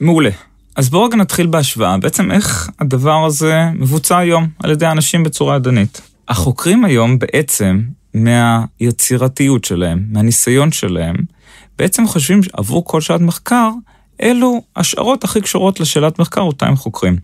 מעולה. 0.00 0.30
אז 0.76 0.88
בואו 0.90 1.04
רגע 1.04 1.16
נתחיל 1.16 1.46
בהשוואה. 1.46 1.98
בעצם 1.98 2.30
איך 2.30 2.70
הדבר 2.80 3.24
הזה 3.24 3.64
מבוצע 3.74 4.18
היום 4.18 4.48
על 4.62 4.70
ידי 4.70 4.86
אנשים 4.86 5.22
בצורה 5.22 5.56
ידנית. 5.56 6.00
החוקרים 6.28 6.84
היום 6.84 7.18
בעצם, 7.18 7.82
מהיצירתיות 8.14 9.64
שלהם, 9.64 10.04
מהניסיון 10.10 10.72
שלהם, 10.72 11.16
בעצם 11.78 12.06
חושבים 12.06 12.40
עבור 12.52 12.84
כל 12.84 13.00
שעת 13.00 13.20
מחקר, 13.20 13.70
אלו 14.22 14.62
השערות 14.76 15.24
הכי 15.24 15.40
קשורות 15.40 15.80
לשאלת 15.80 16.18
מחקר 16.18 16.40
אותה 16.40 16.66
הם 16.66 16.76
חוקרים. 16.76 17.16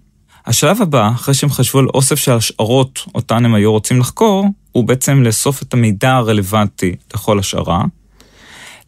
השלב 0.47 0.83
הבא, 0.83 1.11
אחרי 1.15 1.35
שהם 1.35 1.51
חשבו 1.51 1.79
על 1.79 1.87
אוסף 1.95 2.15
של 2.15 2.33
השערות 2.33 3.01
אותן 3.15 3.45
הם 3.45 3.55
היו 3.55 3.73
רוצים 3.73 4.01
לחקור, 4.01 4.47
הוא 4.73 4.85
בעצם 4.85 5.23
לאסוף 5.23 5.63
את 5.63 5.75
המידע 5.75 6.13
הרלוונטי 6.13 6.97
לכל 7.15 7.39
השערה, 7.39 7.85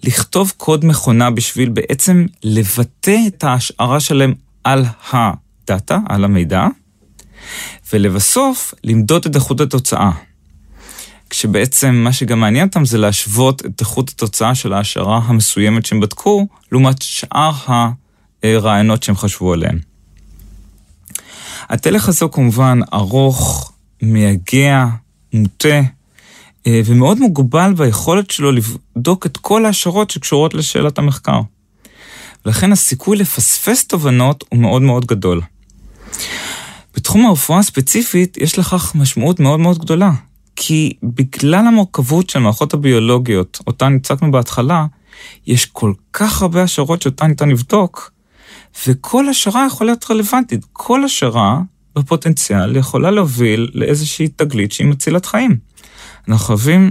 לכתוב 0.03 0.53
קוד 0.57 0.85
מכונה 0.85 1.31
בשביל 1.31 1.69
בעצם 1.69 2.27
לבטא 2.43 3.17
את 3.27 3.45
ההשערה 3.45 4.01
שלהם 4.01 4.35
על 4.65 4.85
הדאטה, 5.13 5.99
על 6.09 6.25
המידע, 6.25 6.67
ולבסוף 7.93 8.75
למדוד 8.85 9.27
את 9.27 9.35
איכות 9.35 9.61
התוצאה. 9.61 10.11
כשבעצם 11.31 11.95
מה 11.95 12.13
שגם 12.13 12.41
מעניין 12.41 12.67
אותם 12.67 12.85
זה 12.85 12.99
להשוות 12.99 13.67
את 13.67 13.81
איכות 13.81 14.09
התוצאה 14.09 14.55
של 14.55 14.73
ההשערה 14.73 15.21
המסוימת 15.25 15.87
שהם 15.87 16.01
בדקו, 16.01 16.47
לעומת 16.73 17.03
שאר 17.03 17.53
הרעיונות 18.43 19.03
שהם 19.03 19.17
חשבו 19.17 19.53
עליהם. 19.53 19.79
התלך 21.69 22.09
הזה 22.09 22.25
הוא 22.25 22.33
כמובן 22.33 22.81
ארוך, 22.93 23.73
מייגע, 24.03 24.87
מוטה, 25.35 25.81
אה, 26.67 26.81
ומאוד 26.85 27.19
מוגבל 27.19 27.73
ביכולת 27.77 28.31
שלו 28.31 28.53
לבדוק 28.53 29.27
את 29.27 29.37
כל 29.37 29.67
ההשערות 29.67 30.11
שקשורות 30.11 30.55
לשאלת 30.55 30.99
המחקר. 30.99 31.41
ולכן 32.47 32.73
הסיכוי 32.73 33.17
לפספס 33.17 33.87
תובנות 33.87 34.45
הוא 34.49 34.61
מאוד 34.61 34.83
מאוד 34.83 35.07
גדול. 35.07 35.41
בתחום 36.97 37.27
הרפואה 37.27 37.59
הספציפית 37.59 38.37
יש 38.37 38.59
לכך 38.59 38.95
משמעות 38.95 39.41
מאוד 39.41 39.61
מאוד 39.61 39.79
גדולה, 39.79 40.11
כי 40.57 40.93
בגלל 41.03 41.67
המורכבות 41.67 42.31
של 42.31 42.39
המערכות 42.39 42.75
הביולוגיות, 42.75 43.59
אותן 43.67 43.97
הצגנו 43.97 44.33
בהתחלה, 44.33 44.87
יש 45.47 45.67
כל 45.67 45.93
כך 46.13 46.43
הרבה 46.43 46.63
השערות 46.63 47.03
שאותן 47.03 47.27
ניתן 47.27 47.49
לבדוק, 47.49 48.11
וכל 48.87 49.29
השערה 49.29 49.67
יכולה 49.67 49.91
להיות 49.91 50.11
רלוונטית. 50.11 50.67
כל 50.73 51.05
השערה 51.05 51.61
בפוטנציאל 51.97 52.77
יכולה 52.77 53.11
להוביל 53.11 53.71
לאיזושהי 53.75 54.29
תגלית 54.29 54.73
שהיא 54.73 54.87
מצילת 54.87 55.27
חיים. 55.27 55.57
אנחנו 56.29 56.47
חייבים 56.47 56.91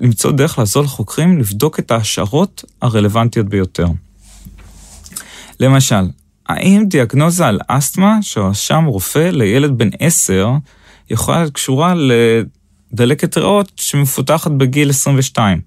למצוא 0.00 0.32
דרך 0.32 0.58
לעזור 0.58 0.82
לחוקרים 0.82 1.38
לבדוק 1.38 1.78
את 1.78 1.90
ההשערות 1.90 2.64
הרלוונטיות 2.82 3.46
ביותר. 3.46 3.86
למשל, 5.60 6.04
האם 6.48 6.84
דיאגנוזה 6.88 7.46
על 7.46 7.58
אסתמה 7.68 8.18
שרשם 8.22 8.84
רופא 8.84 9.30
לילד 9.32 9.78
בן 9.78 9.88
עשר 9.98 10.50
יכולה 11.10 11.38
להיות 11.38 11.52
קשורה 11.54 11.94
לדלקת 12.92 13.38
ריאות 13.38 13.72
שמפותחת 13.76 14.50
בגיל 14.50 14.90
22? 14.90 15.60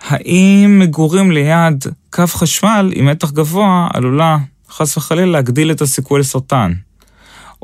האם 0.00 0.78
מגורים 0.78 1.30
ליד 1.30 1.84
קו 2.10 2.26
חשמל 2.26 2.92
עם 2.94 3.06
מתח 3.06 3.30
גבוה 3.30 3.88
עלולה 3.94 4.38
חס 4.70 4.96
וחלילה 4.96 5.32
להגדיל 5.32 5.70
את 5.70 5.80
הסיכוי 5.80 6.20
לסרטן? 6.20 6.72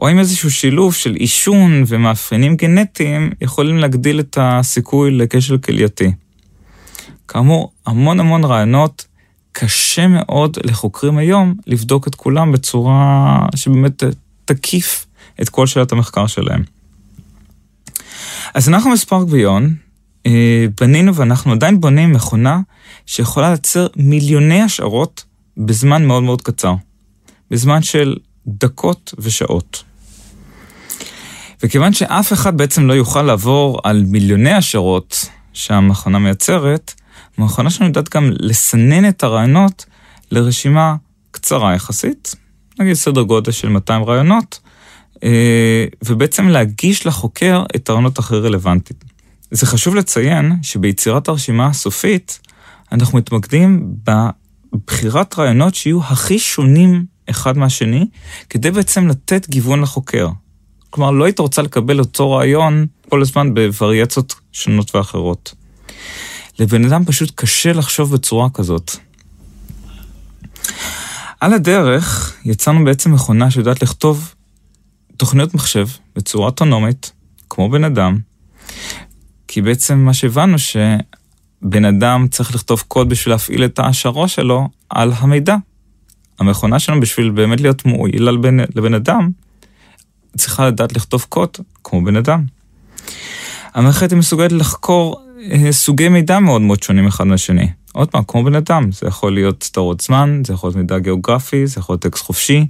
או 0.02 0.10
אם 0.10 0.18
איזשהו 0.18 0.50
שילוב 0.50 0.94
של 0.94 1.14
עישון 1.14 1.84
ומאפיינים 1.86 2.56
גנטיים 2.56 3.30
יכולים 3.40 3.78
להגדיל 3.78 4.20
את 4.20 4.38
הסיכוי 4.40 5.10
לכשל 5.10 5.58
כלייתי. 5.58 6.12
כאמור, 7.28 7.72
המון 7.86 8.20
המון 8.20 8.44
רעיונות, 8.44 9.06
קשה 9.52 10.06
מאוד 10.06 10.56
לחוקרים 10.64 11.18
היום 11.18 11.54
לבדוק 11.66 12.08
את 12.08 12.14
כולם 12.14 12.52
בצורה 12.52 13.46
שבאמת 13.56 14.02
תקיף 14.44 15.06
את 15.42 15.48
כל 15.48 15.66
שאלת 15.66 15.92
המחקר 15.92 16.26
שלהם. 16.26 16.62
אז 18.54 18.68
אנחנו 18.68 18.92
בספארק 18.92 19.28
ביון, 19.28 19.74
אה, 20.26 20.66
בנינו 20.80 21.14
ואנחנו 21.14 21.52
עדיין 21.52 21.80
בונים 21.80 22.12
מכונה 22.12 22.60
שיכולה 23.06 23.48
לייצר 23.48 23.86
מיליוני 23.96 24.62
השערות 24.62 25.24
בזמן 25.56 26.06
מאוד 26.06 26.22
מאוד 26.22 26.42
קצר. 26.42 26.74
בזמן 27.50 27.82
של 27.82 28.16
דקות 28.46 29.14
ושעות. 29.18 29.87
וכיוון 31.62 31.92
שאף 31.92 32.32
אחד 32.32 32.56
בעצם 32.56 32.86
לא 32.86 32.92
יוכל 32.92 33.22
לעבור 33.22 33.80
על 33.84 34.04
מיליוני 34.06 34.52
השערות 34.52 35.24
שהמכונה 35.52 36.18
מייצרת, 36.18 36.94
המכונה 37.38 37.70
שלנו 37.70 37.88
יודעת 37.88 38.14
גם 38.14 38.30
לסנן 38.38 39.08
את 39.08 39.22
הרעיונות 39.22 39.86
לרשימה 40.30 40.96
קצרה 41.30 41.74
יחסית, 41.74 42.34
נגיד 42.78 42.94
סדר 42.94 43.22
גודל 43.22 43.52
של 43.52 43.68
200 43.68 44.04
רעיונות, 44.04 44.60
אה, 45.24 45.84
ובעצם 46.04 46.48
להגיש 46.48 47.06
לחוקר 47.06 47.64
את 47.76 47.88
הרעיונות 47.88 48.18
הכי 48.18 48.34
רלוונטיים. 48.34 49.00
זה 49.50 49.66
חשוב 49.66 49.94
לציין 49.94 50.52
שביצירת 50.62 51.28
הרשימה 51.28 51.66
הסופית, 51.66 52.38
אנחנו 52.92 53.18
מתמקדים 53.18 53.94
בבחירת 54.04 55.38
רעיונות 55.38 55.74
שיהיו 55.74 56.00
הכי 56.02 56.38
שונים 56.38 57.04
אחד 57.30 57.58
מהשני, 57.58 58.06
כדי 58.50 58.70
בעצם 58.70 59.08
לתת 59.08 59.48
גיוון 59.48 59.80
לחוקר. 59.80 60.28
כלומר, 60.90 61.10
לא 61.10 61.24
היית 61.24 61.38
רוצה 61.38 61.62
לקבל 61.62 61.98
אותו 61.98 62.30
רעיון 62.30 62.86
כל 63.08 63.22
הזמן 63.22 63.54
בווריאציות 63.54 64.34
שונות 64.52 64.94
ואחרות. 64.94 65.54
לבן 66.58 66.84
אדם 66.84 67.04
פשוט 67.04 67.32
קשה 67.34 67.72
לחשוב 67.72 68.14
בצורה 68.14 68.50
כזאת. 68.50 68.90
על 71.40 71.52
הדרך 71.52 72.36
יצרנו 72.44 72.84
בעצם 72.84 73.12
מכונה 73.12 73.50
שיודעת 73.50 73.82
לכתוב 73.82 74.34
תוכניות 75.16 75.54
מחשב 75.54 75.86
בצורה 76.16 76.46
אוטונומית, 76.46 77.12
כמו 77.50 77.70
בן 77.70 77.84
אדם, 77.84 78.18
כי 79.48 79.62
בעצם 79.62 79.98
מה 79.98 80.14
שהבנו 80.14 80.56
שבן 80.58 81.84
אדם 81.84 82.26
צריך 82.30 82.54
לכתוב 82.54 82.84
קוד 82.88 83.08
בשביל 83.08 83.34
להפעיל 83.34 83.64
את 83.64 83.78
ההשערה 83.78 84.28
שלו 84.28 84.68
על 84.90 85.12
המידע. 85.16 85.56
המכונה 86.38 86.78
שלנו 86.78 87.00
בשביל 87.00 87.30
באמת 87.30 87.60
להיות 87.60 87.84
מועיל 87.84 88.28
לבן, 88.28 88.56
לבן 88.74 88.94
אדם, 88.94 89.30
צריכה 90.38 90.66
לדעת 90.66 90.96
לכתוב 90.96 91.26
קוד 91.28 91.50
כמו 91.84 92.04
בן 92.04 92.16
אדם. 92.16 92.44
המערכת 93.74 94.10
היא 94.10 94.18
מסוגלת 94.18 94.52
לחקור 94.52 95.20
אה, 95.52 95.72
סוגי 95.72 96.08
מידע 96.08 96.38
מאוד 96.38 96.60
מאוד 96.60 96.82
שונים 96.82 97.06
אחד 97.06 97.26
מהשני. 97.26 97.68
עוד 97.92 98.08
פעם, 98.08 98.22
כמו 98.28 98.44
בן 98.44 98.54
אדם, 98.54 98.92
זה 98.92 99.06
יכול 99.06 99.34
להיות 99.34 99.62
סתרות 99.62 100.00
זמן, 100.00 100.42
זה 100.46 100.52
יכול 100.52 100.68
להיות 100.68 100.76
מידע 100.76 100.98
גיאוגרפי, 100.98 101.66
זה 101.66 101.78
יכול 101.78 101.92
להיות 101.92 102.02
טקסט 102.02 102.24
חופשי, 102.24 102.66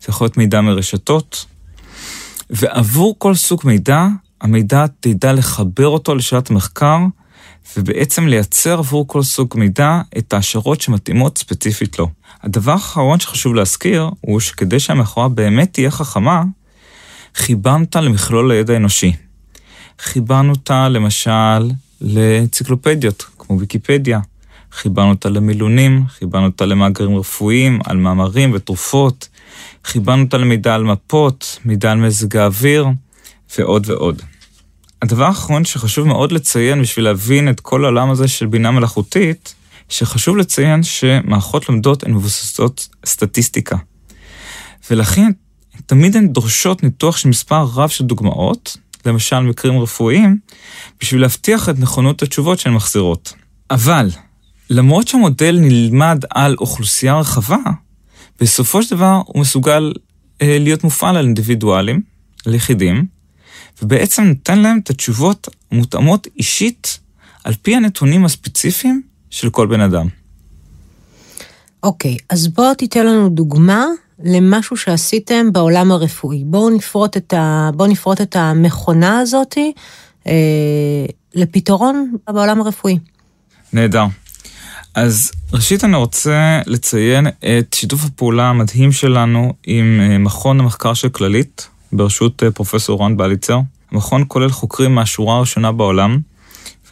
זה 0.00 0.06
יכול 0.08 0.24
להיות 0.24 0.36
מידע 0.36 0.60
מרשתות. 0.60 1.46
ועבור 2.50 3.14
כל 3.18 3.34
סוג 3.34 3.60
מידע, 3.64 4.06
המידע 4.40 4.86
תדע 5.00 5.32
לחבר 5.32 5.86
אותו 5.86 6.14
לשאלת 6.14 6.50
מחקר, 6.50 6.98
ובעצם 7.76 8.26
לייצר 8.26 8.78
עבור 8.78 9.08
כל 9.08 9.22
סוג 9.22 9.54
מידע 9.54 10.00
את 10.18 10.32
ההשערות 10.32 10.80
שמתאימות 10.80 11.38
ספציפית 11.38 11.98
לו. 11.98 12.08
הדבר 12.42 12.72
האחרון 12.72 13.20
שחשוב 13.20 13.54
להזכיר, 13.54 14.10
הוא 14.20 14.40
שכדי 14.40 14.80
שהמכורה 14.80 15.28
באמת 15.28 15.72
תהיה 15.72 15.90
חכמה, 15.90 16.42
אותה 17.66 18.00
למכלול 18.00 18.50
הידע 18.50 18.74
האנושי. 18.74 19.12
חיברנו 19.98 20.52
אותה 20.52 20.88
למשל 20.88 21.70
לאנציקלופדיות, 22.00 23.24
כמו 23.38 23.60
ויקיפדיה. 23.60 24.20
חיברנו 24.72 25.10
אותה 25.10 25.28
למילונים, 25.28 26.04
חיברנו 26.08 26.46
אותה 26.46 26.66
למאגרים 26.66 27.16
רפואיים, 27.16 27.78
על 27.84 27.96
מאמרים 27.96 28.50
ותרופות, 28.54 29.28
חיברנו 29.84 30.24
אותה 30.24 30.36
למידע 30.36 30.74
על 30.74 30.84
מפות, 30.84 31.58
מידע 31.64 31.92
על 31.92 31.98
מזג 31.98 32.36
האוויר, 32.36 32.86
ועוד 33.58 33.90
ועוד. 33.90 34.22
הדבר 35.02 35.24
האחרון 35.24 35.64
שחשוב 35.64 36.06
מאוד 36.06 36.32
לציין 36.32 36.82
בשביל 36.82 37.04
להבין 37.04 37.48
את 37.48 37.60
כל 37.60 37.84
העולם 37.84 38.10
הזה 38.10 38.28
של 38.28 38.46
בינה 38.46 38.70
מלאכותית, 38.70 39.54
שחשוב 39.88 40.36
לציין 40.36 40.82
שמערכות 40.82 41.68
לומדות 41.68 42.02
הן 42.02 42.12
מבוססות 42.12 42.88
סטטיסטיקה. 43.06 43.76
ולכן 44.90 45.30
תמיד 45.86 46.16
הן 46.16 46.28
דורשות 46.28 46.82
ניתוח 46.82 47.16
של 47.16 47.28
מספר 47.28 47.62
רב 47.74 47.88
של 47.88 48.04
דוגמאות, 48.04 48.76
למשל 49.06 49.40
מקרים 49.40 49.78
רפואיים, 49.78 50.38
בשביל 51.00 51.20
להבטיח 51.20 51.68
את 51.68 51.78
נכונות 51.78 52.22
התשובות 52.22 52.58
שהן 52.58 52.74
מחזירות. 52.74 53.32
אבל, 53.70 54.10
למרות 54.70 55.08
שהמודל 55.08 55.58
נלמד 55.60 56.24
על 56.30 56.56
אוכלוסייה 56.60 57.18
רחבה, 57.18 57.56
בסופו 58.40 58.82
של 58.82 58.96
דבר 58.96 59.20
הוא 59.26 59.40
מסוגל 59.40 59.92
אה, 60.42 60.58
להיות 60.58 60.84
מופעל 60.84 61.16
על 61.16 61.24
אינדיבידואלים, 61.24 62.02
על 62.46 62.54
יחידים, 62.54 63.06
ובעצם 63.82 64.22
נותן 64.22 64.58
להם 64.58 64.78
את 64.82 64.90
התשובות 64.90 65.48
המותאמות 65.70 66.26
אישית 66.36 66.98
על 67.44 67.54
פי 67.62 67.76
הנתונים 67.76 68.24
הספציפיים 68.24 69.02
של 69.30 69.50
כל 69.50 69.66
בן 69.66 69.80
אדם. 69.80 70.08
אוקיי, 71.82 72.14
okay, 72.14 72.24
אז 72.30 72.48
בוא 72.48 72.74
תיתן 72.74 73.06
לנו 73.06 73.28
דוגמה 73.28 73.86
למשהו 74.24 74.76
שעשיתם 74.76 75.52
בעולם 75.52 75.92
הרפואי. 75.92 76.42
בואו 76.44 76.70
נפרוט 76.70 77.16
את, 77.16 77.32
ה... 77.32 77.70
בוא 77.74 77.86
נפרוט 77.86 78.20
את 78.20 78.36
המכונה 78.36 79.18
הזאתי 79.18 79.72
אה, 80.26 80.32
לפתרון 81.34 82.12
בעולם 82.30 82.60
הרפואי. 82.60 82.98
נהדר. 83.72 84.04
אז 84.94 85.32
ראשית 85.52 85.84
אני 85.84 85.96
רוצה 85.96 86.60
לציין 86.66 87.26
את 87.26 87.74
שיתוף 87.74 88.04
הפעולה 88.04 88.50
המדהים 88.50 88.92
שלנו 88.92 89.52
עם 89.66 90.00
אה, 90.00 90.18
מכון 90.18 90.60
המחקר 90.60 90.94
של 90.94 91.08
כללית, 91.08 91.68
בראשות 91.92 92.42
אה, 92.42 92.50
פרופסור 92.50 92.98
רון 92.98 93.16
בליצר. 93.16 93.60
המכון 93.92 94.24
כולל 94.28 94.50
חוקרים 94.50 94.94
מהשורה 94.94 95.36
הראשונה 95.36 95.72
בעולם, 95.72 96.18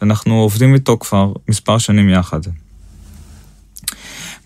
ואנחנו 0.01 0.41
עובדים 0.41 0.73
איתו 0.73 0.99
כבר 0.99 1.33
מספר 1.49 1.77
שנים 1.77 2.09
יחד. 2.09 2.39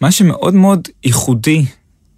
מה 0.01 0.11
שמאוד 0.11 0.53
מאוד 0.53 0.87
ייחודי 1.03 1.65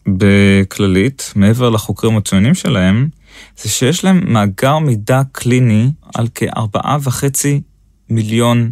בכללית, 0.07 1.33
מעבר 1.35 1.69
לחוקרים 1.69 2.13
המצוינים 2.13 2.53
שלהם, 2.53 3.09
זה 3.57 3.69
שיש 3.69 4.03
להם 4.03 4.33
מאגר 4.33 4.79
מידע 4.79 5.21
קליני 5.31 5.91
על 6.15 6.27
כארבעה 6.35 6.97
וחצי 7.01 7.61
מיליון 8.09 8.71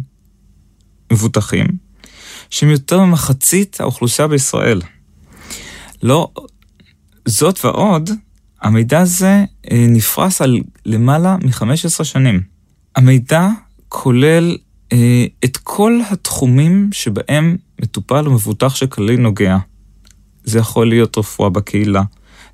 מבוטחים, 1.12 1.66
שהם 2.50 2.70
יותר 2.70 3.00
ממחצית 3.00 3.80
האוכלוסייה 3.80 4.28
בישראל. 4.28 4.82
לא, 6.02 6.28
זאת 7.28 7.64
ועוד, 7.64 8.10
המידע 8.62 9.00
הזה 9.00 9.44
אה, 9.70 9.86
נפרס 9.88 10.42
על 10.42 10.60
למעלה 10.86 11.36
מ-15 11.36 12.04
שנים. 12.04 12.42
המידע 12.96 13.48
כולל 13.88 14.56
אה, 14.92 15.24
את 15.44 15.56
כל 15.56 16.00
התחומים 16.10 16.88
שבהם 16.92 17.56
מטופל 17.82 18.28
ומבוטח 18.28 18.74
שכללי 18.74 19.16
נוגע. 19.16 19.56
זה 20.50 20.58
יכול 20.58 20.88
להיות 20.88 21.18
רפואה 21.18 21.50
בקהילה, 21.50 22.02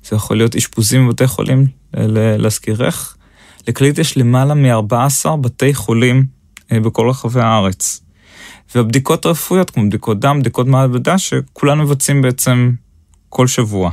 זה 0.03 0.15
יכול 0.15 0.37
להיות 0.37 0.55
אשפוזים 0.55 1.07
בבתי 1.07 1.27
חולים, 1.27 1.65
להזכירך. 2.37 3.17
לכללית 3.67 3.97
יש 3.97 4.17
למעלה 4.17 4.53
מ-14 4.53 5.35
בתי 5.41 5.73
חולים 5.73 6.25
אה, 6.71 6.79
בכל 6.79 7.09
רחבי 7.09 7.41
הארץ. 7.41 8.01
והבדיקות 8.75 9.25
הרפואיות, 9.25 9.69
כמו 9.69 9.87
בדיקות 9.87 10.19
דם, 10.19 10.39
בדיקות 10.39 10.67
מעבדה, 10.67 11.17
שכולנו 11.17 11.83
מבצעים 11.83 12.21
בעצם 12.21 12.71
כל 13.29 13.47
שבוע. 13.47 13.91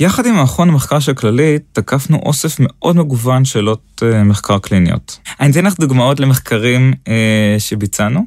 יחד 0.00 0.26
עם 0.26 0.34
המכון 0.34 0.68
המחקר 0.68 0.98
של 0.98 1.14
כללית, 1.14 1.62
תקפנו 1.72 2.18
אוסף 2.18 2.56
מאוד 2.58 2.96
מגוון 2.96 3.44
שאלות 3.44 4.02
uh, 4.02 4.24
מחקר 4.24 4.58
קליניות. 4.58 5.18
אני 5.40 5.50
אתן 5.50 5.64
לך 5.64 5.80
דוגמאות 5.80 6.20
למחקרים 6.20 6.92
שביצענו, 7.58 8.26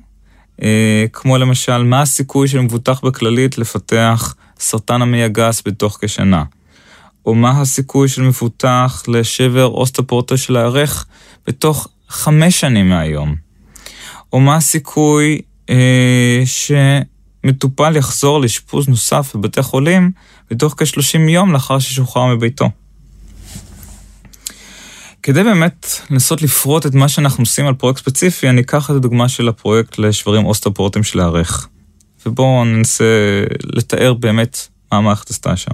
כמו 1.14 1.38
למשל, 1.38 1.84
מה 1.84 2.02
הסיכוי 2.02 2.48
של 2.48 2.60
מבוטח 2.60 3.02
בכללית 3.02 3.58
לפתח 3.58 4.36
סרטן 4.60 5.02
המעי 5.02 5.24
הגס 5.24 5.62
בתוך 5.66 5.98
כשנה, 6.02 6.44
או 7.26 7.36
מה 7.36 7.62
הסיכוי 7.62 8.08
של 8.08 8.22
מבוטח 8.22 9.04
לשבר 9.08 9.66
אוסטופורטה 9.66 10.38
של 10.38 10.58
הירך 10.58 11.06
בתוך 11.48 11.88
חמש 12.10 12.60
שנים 12.60 12.90
מהיום, 12.90 13.36
או 14.34 14.40
מה 14.40 14.56
הסיכוי 14.56 15.42
uh, 15.68 15.74
ש... 16.46 16.72
מטופל 17.46 17.96
יחזור 17.96 18.42
לאשפוז 18.42 18.90
נוסף 18.90 19.36
בבתי 19.36 19.62
חולים 19.62 20.12
בתוך 20.52 20.76
כ-30 20.78 21.30
יום 21.30 21.54
לאחר 21.54 21.80
ששוחרר 21.80 22.36
מביתו. 22.36 22.70
כדי 25.26 25.44
באמת 25.44 25.88
לנסות 26.10 26.42
לפרוט 26.42 26.86
את 26.86 26.94
מה 26.94 27.10
שאנחנו 27.10 27.42
עושים 27.42 27.68
על 27.68 27.74
פרויקט 27.74 28.00
ספציפי, 28.00 28.50
אני 28.50 28.62
אקח 28.62 28.90
את 28.92 28.96
הדוגמה 28.96 29.30
של 29.30 29.48
הפרויקט 29.48 29.98
לשברים 29.98 30.46
אוסטרופורטים 30.46 31.04
של 31.04 31.20
הירך. 31.20 31.68
ובואו 32.26 32.66
ננסה 32.66 33.04
לתאר 33.64 34.14
באמת 34.14 34.68
מה 34.92 34.98
המערכת 34.98 35.30
עשתה 35.30 35.56
שם. 35.56 35.72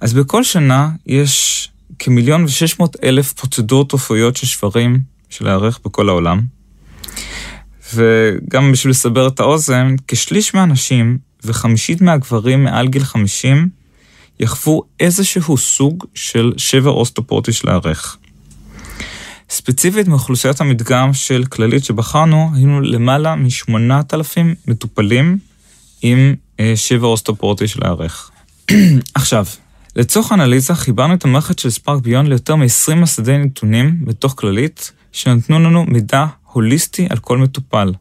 אז 0.00 0.14
בכל 0.14 0.44
שנה 0.44 0.90
יש 1.06 1.68
כמיליון 1.98 2.44
ושש 2.44 2.78
מאות 2.78 2.96
אלף 3.02 3.32
פרוצדורות 3.32 3.94
רפואיות 3.94 4.36
של 4.36 4.46
שברים 4.46 5.00
של 5.30 5.48
הירך 5.48 5.80
בכל 5.84 6.08
העולם. 6.08 6.40
וגם 7.94 8.72
בשביל 8.72 8.90
לסבר 8.90 9.28
את 9.28 9.40
האוזן, 9.40 9.94
כשליש 10.08 10.54
מהנשים 10.54 11.18
וחמישית 11.44 12.00
מהגברים 12.00 12.64
מעל 12.64 12.88
גיל 12.88 13.04
50 13.04 13.68
יחוו 14.40 14.82
איזשהו 15.00 15.56
סוג 15.56 16.04
של 16.14 16.52
שבר 16.56 16.90
אוסטופורטי 16.90 17.52
של 17.52 17.68
הירך. 17.68 18.16
ספציפית 19.50 20.08
מאוכלוסיית 20.08 20.60
המדגם 20.60 21.14
של 21.14 21.44
כללית 21.44 21.84
שבחרנו, 21.84 22.50
היינו 22.54 22.80
למעלה 22.80 23.34
מ-8,000 23.34 24.38
מטופלים 24.68 25.38
עם 26.02 26.34
אה, 26.60 26.72
שבר 26.76 27.06
אוסטופורטי 27.06 27.68
של 27.68 27.80
הירך. 27.84 28.30
עכשיו, 29.14 29.44
לצורך 29.96 30.32
אנליזה 30.32 30.74
חיברנו 30.74 31.14
את 31.14 31.24
המערכת 31.24 31.58
של 31.58 31.70
ספארק 31.70 32.02
ביון 32.02 32.26
ליותר 32.26 32.56
מ-20 32.56 32.94
מסדי 32.94 33.38
נתונים 33.38 34.04
בתוך 34.04 34.34
כללית, 34.36 34.92
שנתנו 35.12 35.58
לנו 35.58 35.84
מידע 35.84 36.26
הוליסטי 36.52 37.06
על 37.10 37.18
כל 37.18 37.38
מטופל, 37.38 37.92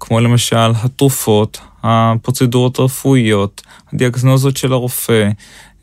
כמו 0.00 0.20
למשל 0.20 0.70
התרופות, 0.76 1.60
הפרוצדורות 1.82 2.78
הרפואיות, 2.78 3.62
הדיאגנוזות 3.92 4.56
של 4.56 4.72
הרופא, 4.72 5.28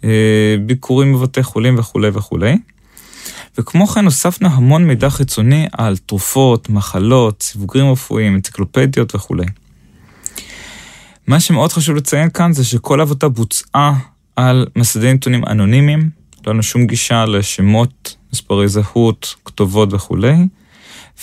אה, 0.04 0.56
ביקורים 0.66 1.14
בבתי 1.14 1.44
חולים 1.44 1.80
וכולי 1.80 2.10
וכולי. 2.14 2.58
וכמו 3.58 3.88
כן 3.88 4.06
הוספנו 4.06 4.50
המון 4.52 4.88
מידע 4.88 5.10
חיצוני 5.10 5.68
על 5.72 5.98
תרופות, 5.98 6.70
מחלות, 6.70 7.44
סיווגים 7.44 7.92
רפואיים, 7.92 8.36
אנציקלופדיות 8.36 9.16
וכולי. 9.16 9.46
מה 11.28 11.40
שמאוד 11.40 11.72
חשוב 11.72 11.96
לציין 11.96 12.30
כאן 12.30 12.54
זה 12.54 12.66
שכל 12.66 13.00
העבודה 13.00 13.28
בוצעה 13.28 13.94
על 14.36 14.68
מסדי 14.76 15.14
נתונים 15.14 15.46
אנונימיים, 15.46 16.10
לא 16.48 16.54
לנו 16.54 16.64
שום 16.64 16.88
גישה 16.88 17.26
לשמות, 17.26 18.16
מספרי 18.34 18.68
זהות, 18.68 19.36
כתובות 19.46 19.94
וכולי. 19.94 20.36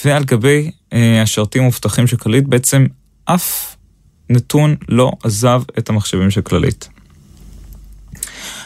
ועל 0.05 0.25
גבי 0.25 0.71
אה, 0.93 1.23
השרתים 1.23 1.63
המובטחים 1.63 2.07
של 2.07 2.17
כללית, 2.17 2.49
בעצם 2.49 2.87
אף 3.25 3.72
נתון 4.31 4.77
לא 4.89 5.13
עזב 5.23 5.63
את 5.79 5.89
המחשבים 5.89 6.31
של 6.31 6.43
כללית. 6.43 6.89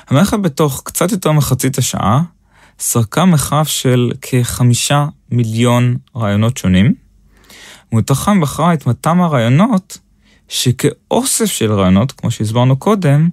המערכת 0.09 0.39
בתוך 0.41 0.83
קצת 0.85 1.13
יותר 1.13 1.33
מחצית 1.33 1.79
השעה 1.79 2.23
סרקה 2.79 3.25
מרחב 3.25 3.65
של 3.65 4.13
כחמישה 4.23 5.07
מיליון 5.31 5.97
רעיונות 6.17 6.57
שונים, 6.57 6.95
ומתוכם 7.93 8.41
בחרה 8.41 8.75
את 8.75 8.87
200 8.87 9.21
הרעיונות 9.21 9.99
שכאוסף 10.49 11.45
של 11.45 11.73
רעיונות, 11.73 12.13
כמו 12.13 12.31
שהסברנו 12.31 12.77
קודם, 12.77 13.29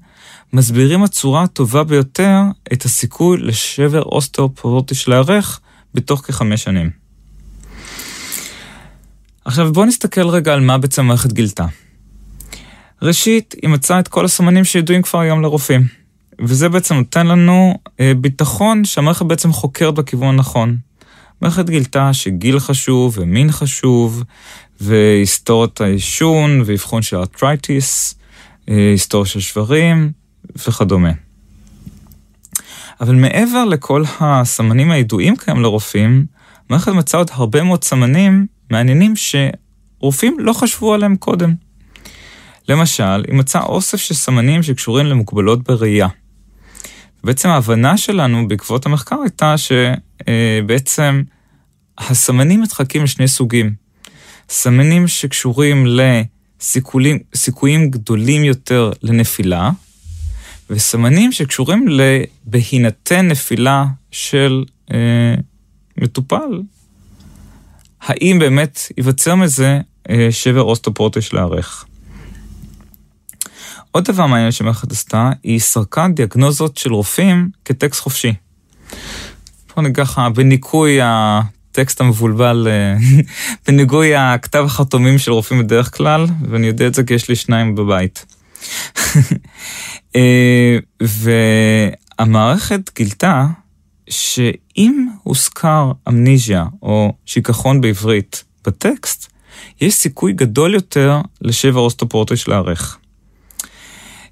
מסבירים 0.53 1.03
הצורה 1.03 1.43
הטובה 1.43 1.83
ביותר 1.83 2.39
את 2.73 2.85
הסיכוי 2.85 3.37
לשבר 3.37 4.01
אוסטאופורטי 4.01 4.95
של 4.95 5.13
הירך 5.13 5.59
בתוך 5.93 6.21
כחמש 6.21 6.63
שנים. 6.63 6.89
עכשיו 9.45 9.73
בואו 9.73 9.85
נסתכל 9.85 10.27
רגע 10.27 10.53
על 10.53 10.59
מה 10.59 10.77
בעצם 10.77 11.01
המערכת 11.01 11.31
גילתה. 11.31 11.65
ראשית, 13.03 13.55
היא 13.61 13.69
מצאה 13.69 13.99
את 13.99 14.07
כל 14.07 14.25
הסמנים 14.25 14.63
שידועים 14.63 15.01
כבר 15.01 15.19
היום 15.19 15.41
לרופאים. 15.41 15.87
וזה 16.39 16.69
בעצם 16.69 16.95
נותן 16.95 17.27
לנו 17.27 17.77
אה, 17.99 18.11
ביטחון 18.17 18.85
שהמערכת 18.85 19.25
בעצם 19.25 19.53
חוקרת 19.53 19.93
בכיוון 19.93 20.27
הנכון. 20.35 20.77
המערכת 21.41 21.69
גילתה 21.69 22.13
שגיל 22.13 22.59
חשוב 22.59 23.17
ומין 23.17 23.51
חשוב, 23.51 24.23
והיסטוריית 24.81 25.81
העישון, 25.81 26.61
ואבחון 26.65 27.01
של 27.01 27.17
ארטרייטיס, 27.17 28.15
אה, 28.69 28.91
היסטוריה 28.91 29.25
של 29.25 29.39
שברים 29.39 30.11
וכדומה. 30.55 31.11
אבל 33.01 33.15
מעבר 33.15 33.65
לכל 33.65 34.03
הסמנים 34.19 34.91
הידועים 34.91 35.35
כיום 35.35 35.61
לרופאים, 35.61 36.25
המערכת 36.69 36.91
מצאה 36.91 37.19
עוד 37.19 37.29
הרבה 37.33 37.63
מאוד 37.63 37.83
סמנים 37.83 38.47
מעניינים 38.71 39.13
שרופאים 39.15 40.37
לא 40.39 40.53
חשבו 40.53 40.93
עליהם 40.93 41.15
קודם. 41.15 41.62
למשל, 42.69 43.23
היא 43.27 43.35
מצאה 43.35 43.63
אוסף 43.63 43.97
של 43.97 44.13
סמנים 44.13 44.63
שקשורים 44.63 45.05
למוגבלות 45.05 45.63
בראייה. 45.63 46.07
בעצם 47.23 47.49
ההבנה 47.49 47.97
שלנו 47.97 48.47
בעקבות 48.47 48.85
המחקר 48.85 49.15
הייתה 49.21 49.55
שבעצם 49.57 51.23
הסמנים 51.97 52.61
מתחלקים 52.61 53.03
לשני 53.03 53.27
סוגים. 53.27 53.73
סמנים 54.49 55.07
שקשורים 55.07 55.85
לסיכויים 57.33 57.91
גדולים 57.91 58.43
יותר 58.43 58.91
לנפילה, 59.03 59.71
וסמנים 60.69 61.31
שקשורים 61.31 61.87
לבהינתן 61.87 63.27
נפילה 63.27 63.85
של 64.11 64.63
אה, 64.91 65.35
מטופל, 65.97 66.61
האם 68.01 68.39
באמת 68.39 68.79
ייווצר 68.97 69.35
מזה 69.35 69.79
אה, 70.09 70.27
שבר 70.31 70.61
אוסטופורטי 70.61 71.21
של 71.21 71.37
הארך. 71.37 71.85
עוד 73.93 74.03
דבר 74.05 74.25
מעניין 74.25 74.51
שמערכת 74.51 74.91
עשתה, 74.91 75.31
היא 75.43 75.59
סרקה 75.59 76.07
דיאגנוזות 76.07 76.77
של 76.77 76.93
רופאים 76.93 77.49
כטקסט 77.65 78.01
חופשי. 78.01 78.33
בוא 79.75 79.83
נגיד 79.83 79.95
ככה, 79.95 80.29
בניקוי 80.29 80.99
הטקסט 81.03 82.01
המבולבל, 82.01 82.67
אה, 82.69 82.95
בניגוי 83.67 84.15
הכתב 84.15 84.63
החתומים 84.65 85.17
של 85.17 85.31
רופאים 85.31 85.59
בדרך 85.59 85.97
כלל, 85.97 86.25
ואני 86.49 86.67
יודע 86.67 86.87
את 86.87 86.93
זה 86.93 87.03
כי 87.03 87.13
יש 87.13 87.29
לי 87.29 87.35
שניים 87.35 87.75
בבית. 87.75 88.25
אה, 90.15 90.77
והמערכת 92.19 92.95
גילתה 92.95 93.45
שאם 94.09 95.07
הוזכר 95.23 95.91
אמניזיה 96.07 96.65
או 96.81 97.13
שיכחון 97.25 97.81
בעברית 97.81 98.43
בטקסט, 98.65 99.31
יש 99.81 99.93
סיכוי 99.93 100.33
גדול 100.33 100.73
יותר 100.73 101.21
לשבר 101.41 101.79
אוסטופורטי 101.79 102.37
של 102.37 102.51
הארך. 102.51 102.97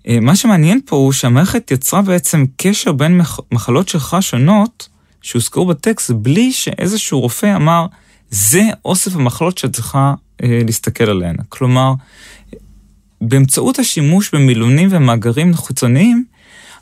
אה, 0.08 0.20
מה 0.20 0.36
שמעניין 0.36 0.80
פה 0.86 0.96
הוא 0.96 1.12
שהמערכת 1.12 1.72
יצרה 1.72 2.02
בעצם 2.02 2.46
קשר 2.58 2.92
בין 2.92 3.22
מחלות 3.52 3.90
שלך 3.90 4.18
שונות 4.22 4.88
שהוזכרו 5.22 5.66
בטקסט 5.66 6.12
בלי 6.12 6.52
שאיזשהו 6.52 7.20
רופא 7.20 7.56
אמר, 7.56 7.86
זה 8.30 8.62
אוסף 8.86 9.16
המחלות 9.16 9.58
שאת 9.58 9.74
צריכה 9.74 10.14
אה, 10.44 10.62
להסתכל 10.66 11.10
עליהן. 11.10 11.36
כלומר, 11.50 11.94
באמצעות 13.22 13.80
השימוש 13.80 14.36
במילונים 14.36 14.88
ומאגרים 14.92 15.54
חיצוניים, 15.54 16.26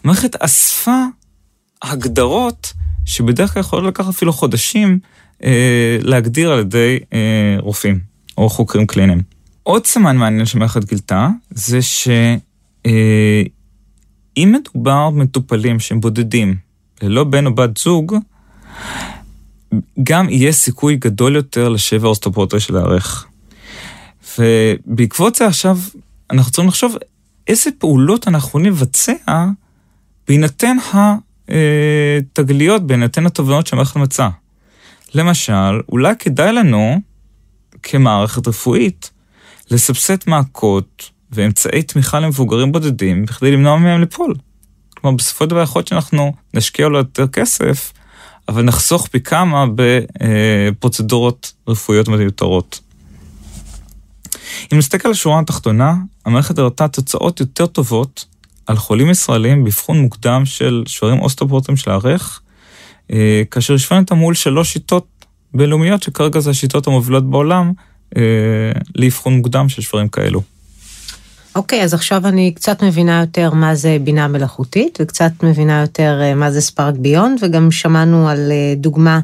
המערכת 0.04 0.36
אספה 0.36 1.06
הגדרות 1.82 2.74
שבדרך 3.06 3.54
כלל 3.54 3.60
יכולות 3.60 3.86
לקחת 3.86 4.10
אפילו 4.10 4.34
חודשים 4.34 5.00
אה, 5.44 5.98
להגדיר 6.02 6.52
על 6.52 6.60
ידי 6.60 7.00
אה, 7.14 7.56
רופאים 7.60 8.00
או 8.38 8.50
חוקרים 8.50 8.88
קליניים. 8.88 9.22
עוד 9.64 9.88
סמן 9.88 10.18
מעניין 10.18 10.46
שמערכת 10.46 10.84
גילתה, 10.84 11.30
זה 11.50 11.82
שאם 11.82 12.38
אה, 12.86 13.44
מדובר 14.38 15.10
במטופלים 15.10 15.80
שהם 15.80 16.00
בודדים, 16.00 16.56
ללא 17.02 17.24
בן 17.24 17.46
או 17.46 17.56
בת 17.56 17.78
זוג, 17.78 18.16
גם 20.04 20.30
יהיה 20.30 20.52
סיכוי 20.52 20.96
גדול 20.96 21.36
יותר 21.36 21.70
לשבר 21.70 22.08
אוסטופורטרי 22.08 22.60
של 22.60 22.78
הארך. 22.78 23.26
ובעקבות 24.40 25.36
זה 25.36 25.48
עכשיו 25.48 25.78
אנחנו 26.32 26.52
צריכים 26.52 26.68
לחשוב 26.68 26.96
איזה 27.48 27.70
פעולות 27.78 28.28
אנחנו 28.28 28.60
נבצע 28.60 29.46
בהינתן 30.28 30.78
התגליות, 31.48 32.88
בהינתן 32.88 33.26
התובנות 33.26 33.68
שהמערכת 33.68 33.96
מצאה. 33.96 34.30
למשל, 35.14 35.82
אולי 35.90 36.14
כדאי 36.20 36.54
לנו, 36.54 37.02
כמערכת 37.84 38.48
רפואית, 38.48 39.12
לסבסד 39.72 40.18
מעקות 40.28 41.10
ואמצעי 41.32 41.84
תמיכה 41.84 42.20
למבוגרים 42.20 42.72
בודדים 42.72 43.26
בכדי 43.26 43.52
למנוע 43.52 43.78
מהם 43.78 44.00
ליפול. 44.00 44.36
כלומר, 44.98 45.18
בסופו 45.18 45.46
של 45.46 45.50
דבר 45.50 45.62
יכול 45.62 45.80
להיות 45.80 45.88
שאנחנו 45.88 46.34
נשקיע 46.54 46.88
לו 46.88 46.98
יותר 46.98 47.28
כסף, 47.28 47.94
אבל 48.48 48.62
נחסוך 48.62 49.08
פי 49.08 49.20
כמה 49.20 49.66
בפרוצדורות 49.76 51.54
רפואיות 51.68 52.08
מיותרות. 52.08 52.80
אם 54.74 54.78
נסתכל 54.78 55.08
על 55.08 55.12
השורה 55.12 55.40
התחתונה, 55.40 55.96
המערכת 56.26 56.60
הראתה 56.60 56.88
תוצאות 56.88 57.40
יותר 57.40 57.66
טובות 57.66 58.26
על 58.68 58.76
חולים 58.76 59.10
ישראלים 59.10 59.64
באבחון 59.64 60.00
מוקדם 60.00 60.46
של 60.46 60.84
שברים 60.88 61.20
אוסטופורטים 61.20 61.78
של 61.78 61.92
הארך, 61.92 62.42
אה, 63.12 63.42
כאשר 63.52 63.74
השווינו 63.74 64.04
אותם 64.04 64.16
מול 64.16 64.34
שלוש 64.34 64.74
שיטות 64.74 65.08
בינלאומיות, 65.54 66.04
שכרגע 66.04 66.40
זה 66.40 66.50
השיטות 66.50 66.88
המובילות 66.88 67.30
בעולם 67.30 67.72
אה, 68.18 68.22
לאבחון 68.96 69.34
מוקדם 69.34 69.70
של 69.70 69.82
שברים 69.82 70.08
כאלו. 70.08 70.42
אוקיי, 71.60 71.84
אז 71.84 71.94
עכשיו 71.94 72.28
אני 72.28 72.52
קצת 72.52 72.84
מבינה 72.84 73.20
יותר 73.20 73.54
מה 73.54 73.76
זה 73.76 73.98
בינה 74.04 74.28
מלאכותית, 74.28 74.98
וקצת 75.02 75.32
מבינה 75.44 75.82
יותר 75.82 76.20
אה, 76.22 76.36
מה 76.36 76.52
זה 76.52 76.62
ספארק 76.62 76.96
ביונד, 76.96 77.40
וגם 77.42 77.72
שמענו 77.72 78.30
על 78.30 78.52
דוגמה 78.78 79.20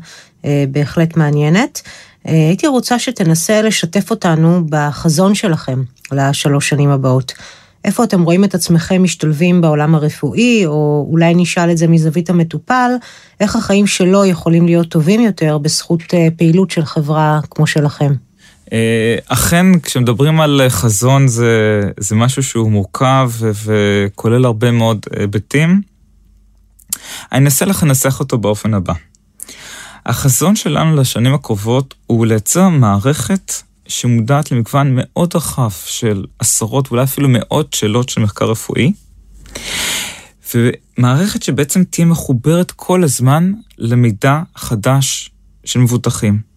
בהחלט 0.71 1.17
מעניינת. 1.17 1.81
הייתי 2.25 2.67
רוצה 2.67 2.99
שתנסה 2.99 3.61
לשתף 3.61 4.11
אותנו 4.11 4.61
בחזון 4.69 5.35
שלכם 5.35 5.83
לשלוש 6.11 6.69
שנים 6.69 6.89
הבאות. 6.89 7.33
איפה 7.85 8.03
אתם 8.03 8.23
רואים 8.23 8.43
את 8.43 8.55
עצמכם 8.55 9.03
משתלבים 9.03 9.61
בעולם 9.61 9.95
הרפואי, 9.95 10.65
או 10.65 11.07
אולי 11.11 11.33
נשאל 11.35 11.71
את 11.71 11.77
זה 11.77 11.87
מזווית 11.87 12.29
המטופל, 12.29 12.91
איך 13.39 13.55
החיים 13.55 13.87
שלו 13.87 14.25
יכולים 14.25 14.65
להיות 14.65 14.87
טובים 14.87 15.21
יותר 15.21 15.57
בזכות 15.57 16.03
אה, 16.13 16.27
פעילות 16.37 16.71
של 16.71 16.85
חברה 16.85 17.39
כמו 17.49 17.67
שלכם. 17.67 18.13
אה, 18.73 19.17
אכן, 19.25 19.79
כשמדברים 19.79 20.41
על 20.41 20.61
חזון 20.69 21.27
זה, 21.27 21.81
זה 21.99 22.15
משהו 22.15 22.43
שהוא 22.43 22.71
מורכב 22.71 23.31
וכולל 23.41 24.45
הרבה 24.45 24.71
מאוד 24.71 25.05
היבטים. 25.19 25.81
אני 27.31 27.45
אנסה 27.45 27.65
לך 27.65 27.83
לנסח 27.83 28.19
אותו 28.19 28.37
באופן 28.37 28.73
הבא. 28.73 28.93
החזון 30.05 30.55
שלנו 30.55 30.95
לשנים 30.95 31.33
הקרובות 31.33 31.93
הוא 32.07 32.25
לייצר 32.25 32.69
מערכת 32.69 33.53
שמודעת 33.87 34.51
למגוון 34.51 34.91
מאוד 34.95 35.35
רחב 35.35 35.71
של 35.85 36.25
עשרות 36.39 36.91
ואולי 36.91 37.03
אפילו 37.03 37.29
מאות 37.29 37.73
שאלות 37.73 38.09
של 38.09 38.21
מחקר 38.21 38.45
רפואי, 38.45 38.93
ומערכת 40.55 41.43
שבעצם 41.43 41.83
תהיה 41.83 42.05
מחוברת 42.05 42.71
כל 42.71 43.03
הזמן 43.03 43.53
למידע 43.77 44.41
חדש 44.55 45.31
של 45.65 45.79
מבוטחים. 45.79 46.54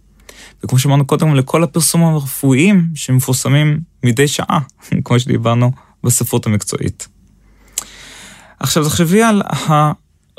וכמו 0.65 0.79
שאמרנו 0.79 1.07
קודם, 1.07 1.35
לכל 1.35 1.65
הפרסומים 1.65 2.07
הרפואיים 2.07 2.89
שמפורסמים 2.95 3.81
מדי 4.05 4.29
שעה, 4.29 4.59
כמו 5.05 5.21
שדיברנו 5.21 5.73
בספרות 6.05 6.47
המקצועית. 6.47 7.09
עכשיו, 8.61 8.85
תחשבי 8.85 9.23
על 9.23 9.43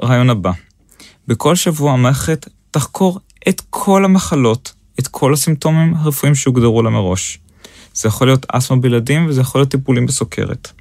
הרעיון 0.01 0.29
הבא. 0.29 0.51
בכל 1.27 1.55
שבוע 1.55 1.93
המערכת 1.93 2.47
תחקור 2.71 3.19
את 3.49 3.62
כל 3.69 4.05
המחלות, 4.05 4.73
את 4.99 5.08
כל 5.08 5.34
הסימפטומים 5.34 5.93
הרפואיים 5.95 6.36
שהוגדרו 6.36 6.84
לה 6.84 6.89
מראש. 6.89 7.39
זה 7.93 8.08
יכול 8.08 8.27
להיות 8.27 8.45
אסתמה 8.51 8.77
בילדים 8.77 9.27
וזה 9.27 9.41
יכול 9.41 9.62
להיות 9.62 9.71
טיפולים 9.71 10.05
בסוכרת. 10.05 10.71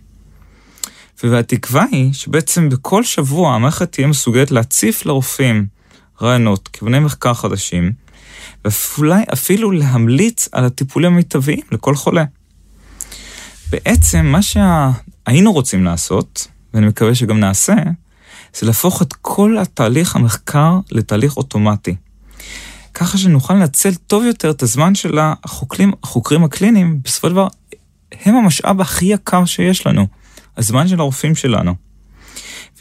והתקווה 1.23 1.85
היא 1.93 2.13
שבעצם 2.13 2.69
בכל 2.69 3.05
שבוע 3.05 3.55
המערכת 3.55 3.93
תהיה 3.93 4.07
מסוגלת 4.07 4.51
להציף 4.51 5.07
לרופאים 5.07 5.67
רעיונות, 6.23 6.69
כיווני 6.69 6.99
מחקר 6.99 7.35
חדשים, 7.35 7.93
ואולי 8.65 9.23
אפילו 9.33 9.71
להמליץ 9.71 10.49
על 10.53 10.65
הטיפולים 10.65 11.13
המיטביים 11.13 11.61
לכל 11.73 11.95
חולה. 11.95 12.25
בעצם 13.71 14.27
מה 14.27 14.41
שהיינו 14.43 15.53
רוצים 15.53 15.85
לעשות, 15.85 16.49
ואני 16.75 16.87
מקווה 16.87 17.15
שגם 17.15 17.41
נעשה, 17.41 17.75
זה 18.55 18.67
להפוך 18.67 19.03
את 19.03 19.13
כל 19.13 19.59
התהליך 19.59 20.17
המחקר 20.17 20.79
לתהליך 20.91 21.37
אוטומטי. 21.37 21.97
ככה 22.95 23.19
שנוכל 23.19 23.55
לנצל 23.55 23.95
טוב 23.95 24.25
יותר 24.25 24.51
את 24.51 24.63
הזמן 24.63 24.95
של 24.95 25.19
החוקרים, 25.21 25.93
החוקרים 26.03 26.45
הקליניים, 26.45 27.01
בסופו 27.05 27.29
של 27.29 27.33
דבר 27.33 27.49
הם 28.25 28.35
המשאב 28.35 28.81
הכי 28.81 29.07
יקר 29.07 29.45
שיש 29.45 29.87
לנו, 29.87 30.07
הזמן 30.57 30.89
של 30.89 31.01
הרופאים 31.01 31.35
שלנו. 31.35 31.75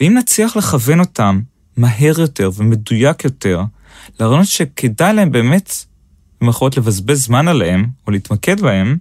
ואם 0.00 0.14
נצליח 0.18 0.56
לכוון 0.56 1.00
אותם 1.00 1.40
מהר 1.76 2.20
יותר 2.20 2.50
ומדויק 2.56 3.24
יותר, 3.24 3.62
לרעיונות 4.20 4.46
שכדאי 4.46 5.12
להם 5.12 5.32
באמת, 5.32 5.72
במירכאות, 6.40 6.76
לבזבז 6.76 7.24
זמן 7.24 7.48
עליהם, 7.48 7.86
או 8.06 8.12
להתמקד 8.12 8.60
בהם, 8.60 8.96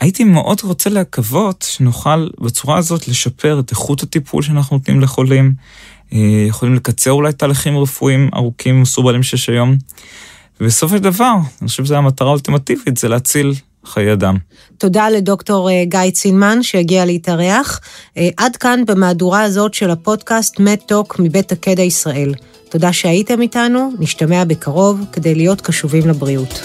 הייתי 0.00 0.24
מאוד 0.24 0.60
רוצה 0.62 0.90
לקוות 0.90 1.64
שנוכל 1.68 2.28
בצורה 2.40 2.78
הזאת 2.78 3.08
לשפר 3.08 3.60
את 3.60 3.70
איכות 3.70 4.02
הטיפול 4.02 4.42
שאנחנו 4.42 4.76
נותנים 4.76 5.00
לחולים, 5.00 5.54
אה, 6.12 6.18
יכולים 6.48 6.74
לקצר 6.74 7.12
אולי 7.12 7.32
תהליכים 7.32 7.78
רפואיים 7.78 8.30
ארוכים 8.34 8.78
ומסורבלים 8.78 9.22
שיש 9.22 9.48
היום. 9.48 9.76
ובסופו 10.60 10.96
של 10.96 11.02
דבר, 11.02 11.32
אני 11.60 11.68
חושב 11.68 11.84
שזו 11.84 11.94
המטרה 11.94 12.28
האולטימטיבית, 12.28 12.96
זה 12.96 13.08
להציל 13.08 13.54
חיי 13.84 14.12
אדם. 14.12 14.36
תודה 14.78 15.10
לדוקטור 15.10 15.70
אה, 15.70 15.84
גיא 15.84 16.10
צינמן 16.10 16.62
שהגיע 16.62 17.04
להתארח. 17.04 17.80
אה, 18.16 18.28
עד 18.36 18.56
כאן 18.56 18.84
במהדורה 18.86 19.42
הזאת 19.42 19.74
של 19.74 19.90
הפודקאסט 19.90 20.60
מדטוק 20.60 21.18
מבית 21.18 21.52
הקדע 21.52 21.82
ישראל. 21.82 22.34
תודה 22.74 22.92
שהייתם 22.92 23.42
איתנו, 23.42 23.92
נשתמע 23.98 24.44
בקרוב 24.44 25.00
כדי 25.12 25.34
להיות 25.34 25.60
קשובים 25.60 26.08
לבריאות. 26.08 26.60